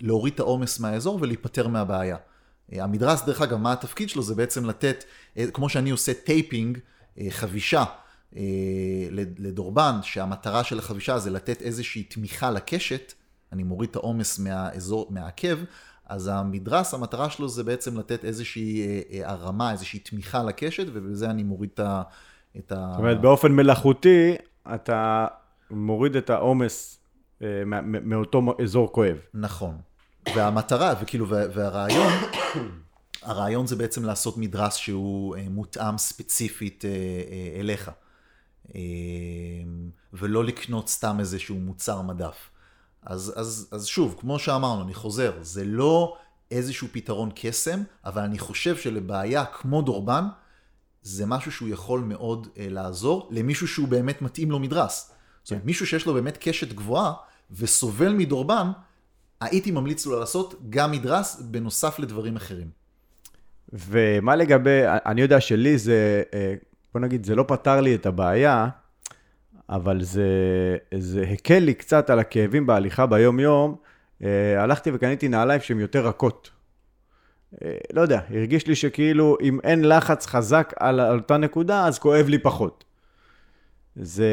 להוריד 0.00 0.34
את 0.34 0.40
העומס 0.40 0.80
מהאזור 0.80 1.18
ולהיפטר 1.20 1.68
מהבעיה. 1.68 2.16
אה, 2.72 2.84
המדרס, 2.84 3.24
דרך 3.24 3.42
אגב, 3.42 3.56
מה 3.56 3.72
התפקיד 3.72 4.08
שלו? 4.08 4.22
זה 4.22 4.34
בעצם 4.34 4.64
לתת, 4.64 5.04
אה, 5.36 5.46
כמו 5.52 5.68
שאני 5.68 5.90
עושה 5.90 6.14
taping, 6.14 6.78
חבישה 7.30 7.84
לדורבן, 9.38 9.98
שהמטרה 10.02 10.64
של 10.64 10.78
החבישה 10.78 11.18
זה 11.18 11.30
לתת 11.30 11.62
איזושהי 11.62 12.02
תמיכה 12.02 12.50
לקשת, 12.50 13.12
אני 13.52 13.62
מוריד 13.62 13.90
את 13.90 13.96
העומס 13.96 14.38
מהאזור, 14.38 15.06
מהעקב, 15.10 15.56
אז 16.06 16.30
המדרס, 16.32 16.94
המטרה 16.94 17.30
שלו 17.30 17.48
זה 17.48 17.64
בעצם 17.64 17.98
לתת 17.98 18.24
איזושהי 18.24 18.82
הרמה, 19.24 19.72
איזושהי 19.72 19.98
תמיכה 19.98 20.42
לקשת, 20.42 20.86
ובזה 20.92 21.30
אני 21.30 21.42
מוריד 21.42 21.70
את 21.72 21.80
ה... 21.80 22.02
זאת 22.54 22.72
אומרת, 22.98 23.20
באופן 23.20 23.52
מלאכותי, 23.52 24.34
אתה 24.74 25.26
מוריד 25.70 26.16
את 26.16 26.30
העומס 26.30 26.94
אה, 26.94 26.97
מאותו 27.84 28.42
אזור 28.62 28.92
כואב. 28.92 29.16
נכון. 29.34 29.76
והמטרה, 30.36 30.94
וכאילו, 31.02 31.28
והרעיון, 31.28 32.12
הרעיון 33.22 33.66
זה 33.66 33.76
בעצם 33.76 34.04
לעשות 34.04 34.36
מדרס 34.36 34.74
שהוא 34.74 35.36
אה, 35.36 35.46
מותאם 35.50 35.98
ספציפית 35.98 36.84
אה, 36.84 37.60
אליך. 37.60 37.90
ולא 40.12 40.44
לקנות 40.44 40.88
סתם 40.88 41.20
איזשהו 41.20 41.56
מוצר 41.56 42.02
מדף. 42.02 42.50
אז, 43.02 43.32
אז, 43.36 43.68
אז 43.72 43.86
שוב, 43.86 44.16
כמו 44.20 44.38
שאמרנו, 44.38 44.82
אני 44.82 44.94
חוזר, 44.94 45.32
זה 45.40 45.64
לא 45.64 46.16
איזשהו 46.50 46.88
פתרון 46.92 47.30
קסם, 47.34 47.82
אבל 48.04 48.22
אני 48.22 48.38
חושב 48.38 48.76
שלבעיה 48.76 49.44
כמו 49.44 49.82
דורבן, 49.82 50.24
זה 51.02 51.26
משהו 51.26 51.52
שהוא 51.52 51.68
יכול 51.68 52.00
מאוד 52.00 52.46
אה, 52.58 52.66
לעזור 52.70 53.28
למישהו 53.30 53.68
שהוא 53.68 53.88
באמת 53.88 54.22
מתאים 54.22 54.50
לו 54.50 54.58
מדרס. 54.58 55.12
זאת 55.48 55.52
אומרת, 55.52 55.64
מישהו 55.64 55.86
שיש 55.86 56.06
לו 56.06 56.14
באמת 56.14 56.38
קשת 56.40 56.72
גבוהה, 56.72 57.12
וסובל 57.50 58.12
מדורבן, 58.12 58.70
הייתי 59.40 59.70
ממליץ 59.70 60.06
לו 60.06 60.20
לעשות 60.20 60.54
גם 60.70 60.90
מדרס 60.92 61.40
בנוסף 61.40 61.98
לדברים 61.98 62.36
אחרים. 62.36 62.70
ומה 63.72 64.36
לגבי, 64.36 64.80
אני 64.86 65.20
יודע 65.20 65.40
שלי 65.40 65.78
זה, 65.78 66.22
אה, 66.34 66.54
בוא 66.94 67.00
נגיד, 67.00 67.26
זה 67.26 67.34
לא 67.34 67.44
פתר 67.48 67.80
לי 67.80 67.94
את 67.94 68.06
הבעיה, 68.06 68.68
אבל 69.68 70.02
זה, 70.02 70.26
זה 70.98 71.24
הקל 71.32 71.58
לי 71.58 71.74
קצת 71.74 72.10
על 72.10 72.18
הכאבים 72.18 72.66
בהליכה 72.66 73.06
ביום-יום. 73.06 73.76
אה, 74.22 74.62
הלכתי 74.62 74.90
וקניתי 74.94 75.28
נעליים 75.28 75.60
שהן 75.60 75.80
יותר 75.80 76.06
רכות. 76.06 76.50
אה, 77.62 77.76
לא 77.92 78.00
יודע, 78.00 78.20
הרגיש 78.30 78.66
לי 78.66 78.74
שכאילו 78.74 79.36
אם 79.42 79.58
אין 79.64 79.88
לחץ 79.88 80.26
חזק 80.26 80.74
על 80.76 81.00
אותה 81.00 81.36
נקודה, 81.36 81.86
אז 81.86 81.98
כואב 81.98 82.28
לי 82.28 82.38
פחות. 82.38 82.84
זה 83.96 84.26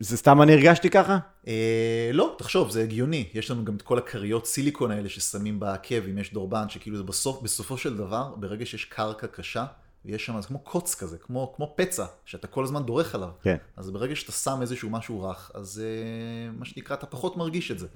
זה 0.00 0.16
סתם 0.16 0.42
אני 0.42 0.52
הרגשתי 0.52 0.90
ככה? 0.90 1.18
אה, 1.46 2.10
לא, 2.12 2.34
תחשוב, 2.38 2.70
זה 2.70 2.82
הגיוני. 2.82 3.28
יש 3.34 3.50
לנו 3.50 3.64
גם 3.64 3.76
את 3.76 3.82
כל 3.82 3.98
הכריות 3.98 4.46
סיליקון 4.46 4.90
האלה 4.90 5.08
ששמים 5.08 5.60
בעקב, 5.60 6.08
אם 6.10 6.18
יש 6.18 6.32
דורבן, 6.32 6.68
שכאילו 6.68 6.96
זה 6.96 7.02
בסוף, 7.02 7.42
בסופו 7.42 7.76
של 7.78 7.96
דבר, 7.96 8.34
ברגע 8.36 8.66
שיש 8.66 8.84
קרקע 8.84 9.26
קשה, 9.26 9.64
ויש 10.04 10.26
שם, 10.26 10.40
זה 10.40 10.48
כמו 10.48 10.58
קוץ 10.58 10.94
כזה, 10.94 11.18
כמו, 11.18 11.52
כמו 11.56 11.74
פצע, 11.76 12.06
שאתה 12.24 12.46
כל 12.46 12.64
הזמן 12.64 12.82
דורך 12.82 13.14
עליו. 13.14 13.30
כן. 13.42 13.56
אז 13.76 13.90
ברגע 13.90 14.16
שאתה 14.16 14.32
שם 14.32 14.58
איזשהו 14.62 14.90
משהו 14.90 15.22
רך, 15.22 15.50
אז 15.54 15.82
אה, 15.84 16.52
מה 16.52 16.64
שנקרא, 16.64 16.96
אתה 16.96 17.06
פחות 17.06 17.36
מרגיש 17.36 17.70
את 17.70 17.78
זה. 17.78 17.86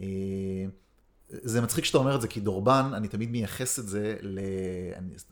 אה, 0.00 0.06
זה 1.30 1.60
מצחיק 1.60 1.84
שאתה 1.84 1.98
אומר 1.98 2.16
את 2.16 2.20
זה, 2.20 2.28
כי 2.28 2.40
דורבן, 2.40 2.90
אני 2.94 3.08
תמיד 3.08 3.30
מייחס 3.30 3.78
את 3.78 3.88
זה 3.88 4.16
ל... 4.20 4.38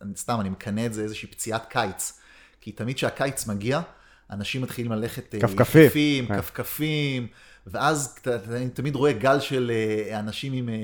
אני, 0.00 0.16
סתם, 0.16 0.40
אני 0.40 0.48
מקנא 0.48 0.86
את 0.86 0.94
זה 0.94 1.02
איזושהי 1.02 1.28
פציעת 1.28 1.66
קיץ. 1.68 2.20
כי 2.60 2.72
תמיד 2.72 2.96
כשהקיץ 2.96 3.46
מגיע, 3.46 3.80
אנשים 4.30 4.62
מתחילים 4.62 4.92
ללכת... 4.92 5.34
אה, 5.34 5.40
כפכפים. 5.40 6.26
כן. 6.26 6.36
כפכפים, 6.40 7.26
ואז 7.66 8.18
אני 8.50 8.68
תמיד 8.68 8.94
רואה 8.94 9.12
גל 9.12 9.40
של 9.40 9.72
אה, 9.74 10.18
אנשים 10.18 10.52
עם 10.52 10.68
אה, 10.68 10.74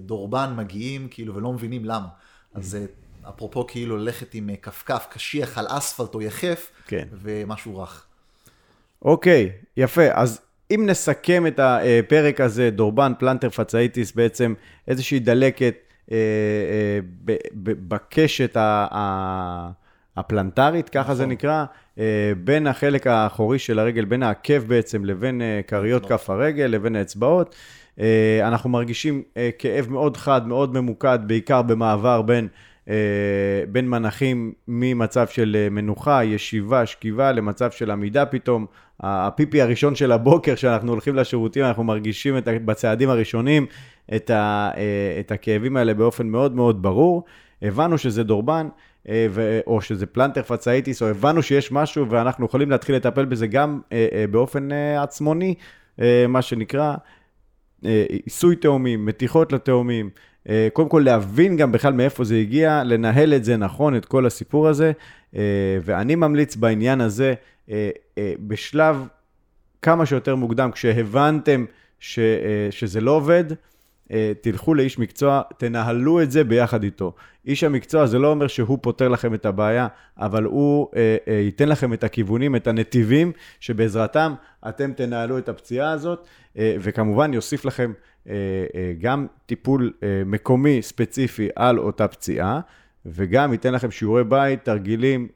דורבן 0.00 0.54
מגיעים, 0.56 1.08
כאילו, 1.10 1.34
ולא 1.34 1.52
מבינים 1.52 1.84
למה. 1.84 2.06
אז 2.54 2.78
אפרופו 3.28 3.66
כאילו 3.66 3.96
ללכת 3.96 4.34
עם 4.34 4.50
כפכף 4.62 5.06
קשיח 5.10 5.58
על 5.58 5.66
אספלט 5.68 6.14
או 6.14 6.22
יחף, 6.22 6.70
כן. 6.86 7.08
ומשהו 7.22 7.78
רך. 7.78 8.04
אוקיי, 9.02 9.50
יפה. 9.76 10.02
אז 10.12 10.40
אם 10.70 10.82
נסכם 10.86 11.46
את 11.46 11.60
הפרק 11.62 12.40
הזה, 12.40 12.70
דורבן, 12.70 13.12
פלנטר, 13.18 13.50
פצאיטיס, 13.50 14.12
בעצם 14.12 14.54
איזושהי 14.88 15.18
דלקת 15.18 15.74
אה, 16.12 16.16
אה, 16.16 16.98
ב- 17.24 17.36
ב- 17.54 17.94
בקשת 17.94 18.56
ה- 18.56 18.86
ה- 18.92 19.70
הפלנטרית, 20.16 20.88
ככה 20.88 21.14
זה 21.14 21.22
נכון. 21.22 21.32
נקרא, 21.32 21.64
אה, 21.98 22.32
בין 22.44 22.66
החלק 22.66 23.06
האחורי 23.06 23.58
של 23.58 23.78
הרגל, 23.78 24.04
בין 24.04 24.22
העקב 24.22 24.58
בעצם, 24.58 25.04
לבין 25.04 25.42
אה, 25.42 25.60
כריות 25.66 26.02
האצבעות. 26.02 26.20
כף 26.20 26.30
הרגל, 26.30 26.66
לבין 26.66 26.96
האצבעות. 26.96 27.54
אה, 28.00 28.40
אנחנו 28.48 28.70
מרגישים 28.70 29.22
כאב 29.58 29.86
מאוד 29.90 30.16
חד, 30.16 30.46
מאוד 30.46 30.74
ממוקד, 30.74 31.18
בעיקר 31.26 31.62
במעבר 31.62 32.22
בין, 32.22 32.48
בין 33.72 33.88
מנחים 33.88 34.52
ממצב 34.68 35.26
של 35.26 35.68
מנוחה, 35.70 36.24
ישיבה, 36.24 36.86
שכיבה, 36.86 37.32
למצב 37.32 37.70
של 37.70 37.90
עמידה 37.90 38.26
פתאום. 38.26 38.66
הפיפי 39.00 39.62
הראשון 39.62 39.94
של 39.94 40.12
הבוקר, 40.12 40.54
שאנחנו 40.54 40.92
הולכים 40.92 41.14
לשירותים, 41.14 41.64
אנחנו 41.64 41.84
מרגישים 41.84 42.38
את, 42.38 42.48
בצעדים 42.64 43.10
הראשונים 43.10 43.66
את, 44.16 44.30
ה, 44.30 44.70
את 45.20 45.32
הכאבים 45.32 45.76
האלה 45.76 45.94
באופן 45.94 46.26
מאוד 46.26 46.54
מאוד 46.54 46.82
ברור. 46.82 47.24
הבנו 47.62 47.98
שזה 47.98 48.22
דורבן, 48.22 48.68
ו- 49.08 49.60
או 49.66 49.80
שזה 49.80 50.06
פלנטר 50.06 50.42
פצאיטיס, 50.42 51.02
או 51.02 51.06
הבנו 51.06 51.42
שיש 51.42 51.72
משהו 51.72 52.10
ואנחנו 52.10 52.46
יכולים 52.46 52.70
להתחיל 52.70 52.96
לטפל 52.96 53.24
בזה 53.24 53.46
גם 53.46 53.80
אה, 53.92 54.06
אה, 54.12 54.26
באופן 54.26 54.72
אה, 54.72 55.02
עצמוני, 55.02 55.54
אה, 56.00 56.26
מה 56.28 56.42
שנקרא, 56.42 56.94
אה, 57.84 58.04
עיסוי 58.24 58.56
תאומים, 58.56 59.06
מתיחות 59.06 59.52
לתאומים, 59.52 60.10
אה, 60.48 60.68
קודם 60.72 60.88
כל 60.88 61.02
להבין 61.04 61.56
גם 61.56 61.72
בכלל 61.72 61.92
מאיפה 61.92 62.24
זה 62.24 62.36
הגיע, 62.36 62.82
לנהל 62.84 63.34
את 63.34 63.44
זה 63.44 63.56
נכון, 63.56 63.96
את 63.96 64.04
כל 64.04 64.26
הסיפור 64.26 64.68
הזה, 64.68 64.92
אה, 65.36 65.78
ואני 65.84 66.14
ממליץ 66.14 66.56
בעניין 66.56 67.00
הזה, 67.00 67.34
אה, 67.70 67.90
אה, 68.18 68.32
בשלב 68.38 69.08
כמה 69.82 70.06
שיותר 70.06 70.34
מוקדם, 70.36 70.70
כשהבנתם 70.70 71.64
ש, 72.00 72.18
אה, 72.18 72.68
שזה 72.70 73.00
לא 73.00 73.10
עובד, 73.10 73.44
אה, 73.50 73.56
תלכו 74.40 74.74
לאיש 74.74 74.98
מקצוע, 74.98 75.42
תנהלו 75.58 76.22
את 76.22 76.30
זה 76.30 76.44
ביחד 76.44 76.82
איתו. 76.82 77.12
איש 77.46 77.64
המקצוע 77.64 78.06
זה 78.06 78.18
לא 78.18 78.30
אומר 78.30 78.46
שהוא 78.46 78.78
פותר 78.82 79.08
לכם 79.08 79.34
את 79.34 79.46
הבעיה, 79.46 79.86
אבל 80.18 80.44
הוא 80.44 80.88
אה, 80.96 81.16
אה, 81.28 81.34
ייתן 81.34 81.68
לכם 81.68 81.92
את 81.92 82.04
הכיוונים, 82.04 82.56
את 82.56 82.66
הנתיבים, 82.66 83.32
שבעזרתם 83.60 84.34
אתם 84.68 84.92
תנהלו 84.92 85.38
את 85.38 85.48
הפציעה 85.48 85.90
הזאת, 85.90 86.26
אה, 86.58 86.76
וכמובן 86.80 87.34
יוסיף 87.34 87.64
לכם 87.64 87.92
אה, 88.28 88.34
אה, 88.74 88.92
גם 89.00 89.26
טיפול 89.46 89.92
אה, 90.02 90.22
מקומי 90.26 90.82
ספציפי 90.82 91.48
על 91.56 91.78
אותה 91.78 92.08
פציעה. 92.08 92.60
וגם 93.06 93.52
ייתן 93.52 93.74
לכם 93.74 93.90
שיעורי 93.90 94.24
בית, 94.24 94.64
תרגילים 94.64 95.28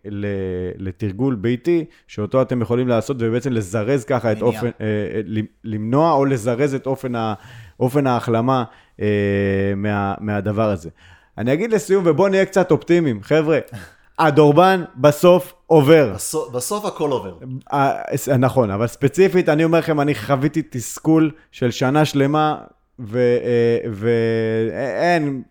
לתרגול 0.78 1.34
ביתי, 1.34 1.84
שאותו 2.06 2.42
אתם 2.42 2.62
יכולים 2.62 2.88
לעשות 2.88 3.16
ובעצם 3.20 3.52
לזרז 3.52 4.04
ככה 4.04 4.32
את. 4.32 4.42
אופן, 4.42 4.66
אה, 4.66 4.70
אה, 4.80 5.20
למנוע 5.64 6.12
או 6.12 6.24
לזרז 6.24 6.74
את 6.74 6.86
אופן, 6.86 7.14
ה, 7.14 7.34
אופן 7.80 8.06
ההחלמה 8.06 8.64
אה, 9.00 9.72
מה, 9.76 10.14
מהדבר 10.20 10.70
הזה. 10.70 10.90
אני 11.38 11.52
אגיד 11.52 11.72
לסיום, 11.72 12.04
ובואו 12.06 12.28
נהיה 12.28 12.44
קצת 12.44 12.70
אופטימיים, 12.70 13.22
חבר'ה, 13.22 13.58
הדורבן 14.18 14.84
בסוף 14.96 15.54
עובר. 15.66 16.12
בסוף, 16.14 16.52
בסוף 16.52 16.84
הכל 16.84 17.10
עובר. 17.10 17.38
אה, 17.72 18.02
נכון, 18.38 18.70
אבל 18.70 18.86
ספציפית, 18.86 19.48
אני 19.48 19.64
אומר 19.64 19.78
לכם, 19.78 20.00
אני 20.00 20.14
חוויתי 20.14 20.62
תסכול 20.70 21.30
של 21.52 21.70
שנה 21.70 22.04
שלמה, 22.04 22.56
ואין 23.92 25.42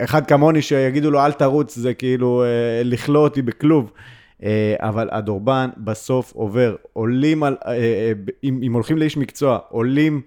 אחד 0.00 0.26
כמוני 0.26 0.62
שיגידו 0.62 1.10
לו, 1.10 1.20
אל 1.24 1.32
תרוץ, 1.32 1.76
זה 1.78 1.94
כאילו 1.94 2.42
אה, 2.44 2.48
לכלוא 2.84 3.22
אותי 3.22 3.42
בכלוב. 3.42 3.92
אה, 4.42 4.74
אבל 4.78 5.08
הדורבן 5.12 5.70
בסוף 5.78 6.32
עובר. 6.34 6.74
עולים 6.92 7.42
על, 7.42 7.56
אה, 7.66 7.72
אה, 7.72 8.12
אם, 8.44 8.60
אם 8.62 8.72
הולכים 8.72 8.98
לאיש 8.98 9.16
מקצוע, 9.16 9.58
עולים 9.68 10.20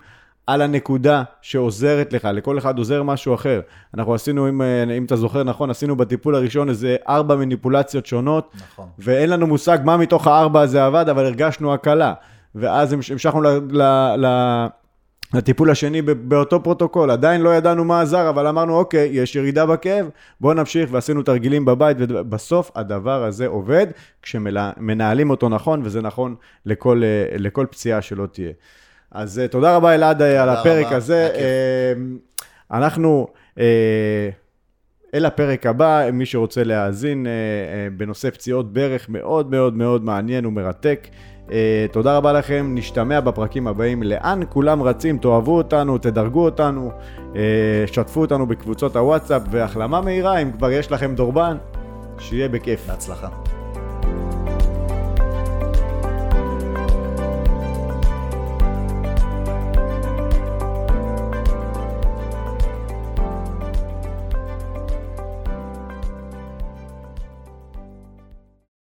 על 0.48 0.62
הנקודה 0.62 1.24
שעוזרת 1.42 2.14
לך, 2.14 2.28
לכל 2.34 2.58
אחד 2.58 2.78
עוזר 2.78 3.04
משהו 3.04 3.36
אחר. 3.36 3.62
אנחנו 3.94 4.14
עשינו, 4.14 4.50
אם, 4.50 4.62
אה, 4.62 4.84
אם 4.98 5.06
אתה 5.06 5.16
זוכר 5.16 5.44
נכון, 5.44 5.70
עשינו 5.70 5.96
בטיפול 5.96 6.36
הראשון 6.36 6.70
איזה 6.70 6.96
ארבע 7.10 7.36
מניפולציות 7.36 8.06
שונות, 8.06 8.52
נכון. 8.56 8.86
ואין 9.00 9.30
לנו 9.30 9.48
מושג 9.48 9.78
מה 9.84 9.98
מתוך 9.98 10.28
הארבע 10.28 10.62
הזה 10.62 10.86
עבד, 10.86 11.10
אבל 11.10 11.26
הרגשנו 11.26 11.74
הקלה. 11.74 12.14
ואז 12.56 12.94
המש- 12.94 13.12
המשכנו 13.12 13.42
ל, 13.42 13.48
ל, 13.72 13.82
ל, 14.18 14.26
לטיפול 15.34 15.70
השני 15.70 16.02
באותו 16.02 16.64
פרוטוקול. 16.64 17.12
עדיין 17.12 17.42
לא 17.42 17.56
ידענו 17.56 17.86
מה 17.86 18.02
עזר, 18.02 18.30
אבל 18.30 18.48
אמרנו, 18.48 18.78
אוקיי, 18.78 19.10
יש 19.12 19.36
ירידה 19.36 19.66
בכאב, 19.66 20.10
בואו 20.42 20.54
נמשיך, 20.54 20.90
ועשינו 20.92 21.24
תרגילים 21.24 21.66
בבית, 21.66 21.98
ובסוף 22.00 22.72
הדבר 22.76 23.24
הזה 23.24 23.48
עובד 23.48 23.88
כשמנהלים 24.22 25.30
אותו 25.30 25.50
נכון, 25.50 25.82
וזה 25.84 26.02
נכון 26.02 26.36
לכל, 26.66 27.02
אה, 27.04 27.38
לכל 27.38 27.66
פציעה 27.70 28.02
שלא 28.02 28.26
תהיה. 28.26 28.52
אז 29.16 29.40
אה, 29.40 29.48
תודה 29.48 29.76
רבה, 29.76 29.96
אלעד, 29.96 30.22
אה, 30.22 30.44
על 30.44 30.50
תודה 30.50 30.60
הפרק 30.62 30.86
רבה, 30.86 30.96
הזה. 30.96 31.30
כיף. 31.34 31.42
אה, 31.42 32.78
אנחנו... 32.78 33.28
אל 35.14 35.26
הפרק 35.26 35.66
הבא, 35.66 36.10
מי 36.14 36.26
שרוצה 36.26 36.64
להאזין 36.64 37.28
בנושא 37.98 38.30
פציעות 38.30 38.74
ברך, 38.74 39.10
מאוד 39.10 39.52
מאוד 39.52 39.74
מאוד 39.74 40.04
מעניין 40.04 40.46
ומרתק. 40.46 41.08
אה, 41.52 41.86
תודה 41.92 42.18
רבה 42.18 42.34
לכם, 42.34 42.72
נשתמע 42.76 43.20
בפרקים 43.20 43.68
הבאים. 43.68 44.04
לאן 44.04 44.40
כולם 44.50 44.84
רצים? 44.84 45.18
תאהבו 45.18 45.58
אותנו, 45.58 45.98
תדרגו 45.98 46.46
אותנו, 46.46 46.92
אה, 47.36 47.42
שתפו 47.88 48.22
אותנו 48.22 48.48
בקבוצות 48.48 48.96
הוואטסאפ, 48.96 49.42
והחלמה 49.52 50.02
מהירה, 50.02 50.38
אם 50.38 50.52
כבר 50.52 50.72
יש 50.72 50.92
לכם 50.92 51.16
דורבן, 51.16 51.58
שיהיה 52.20 52.50
בכיף. 52.50 52.88
בהצלחה. 52.88 53.45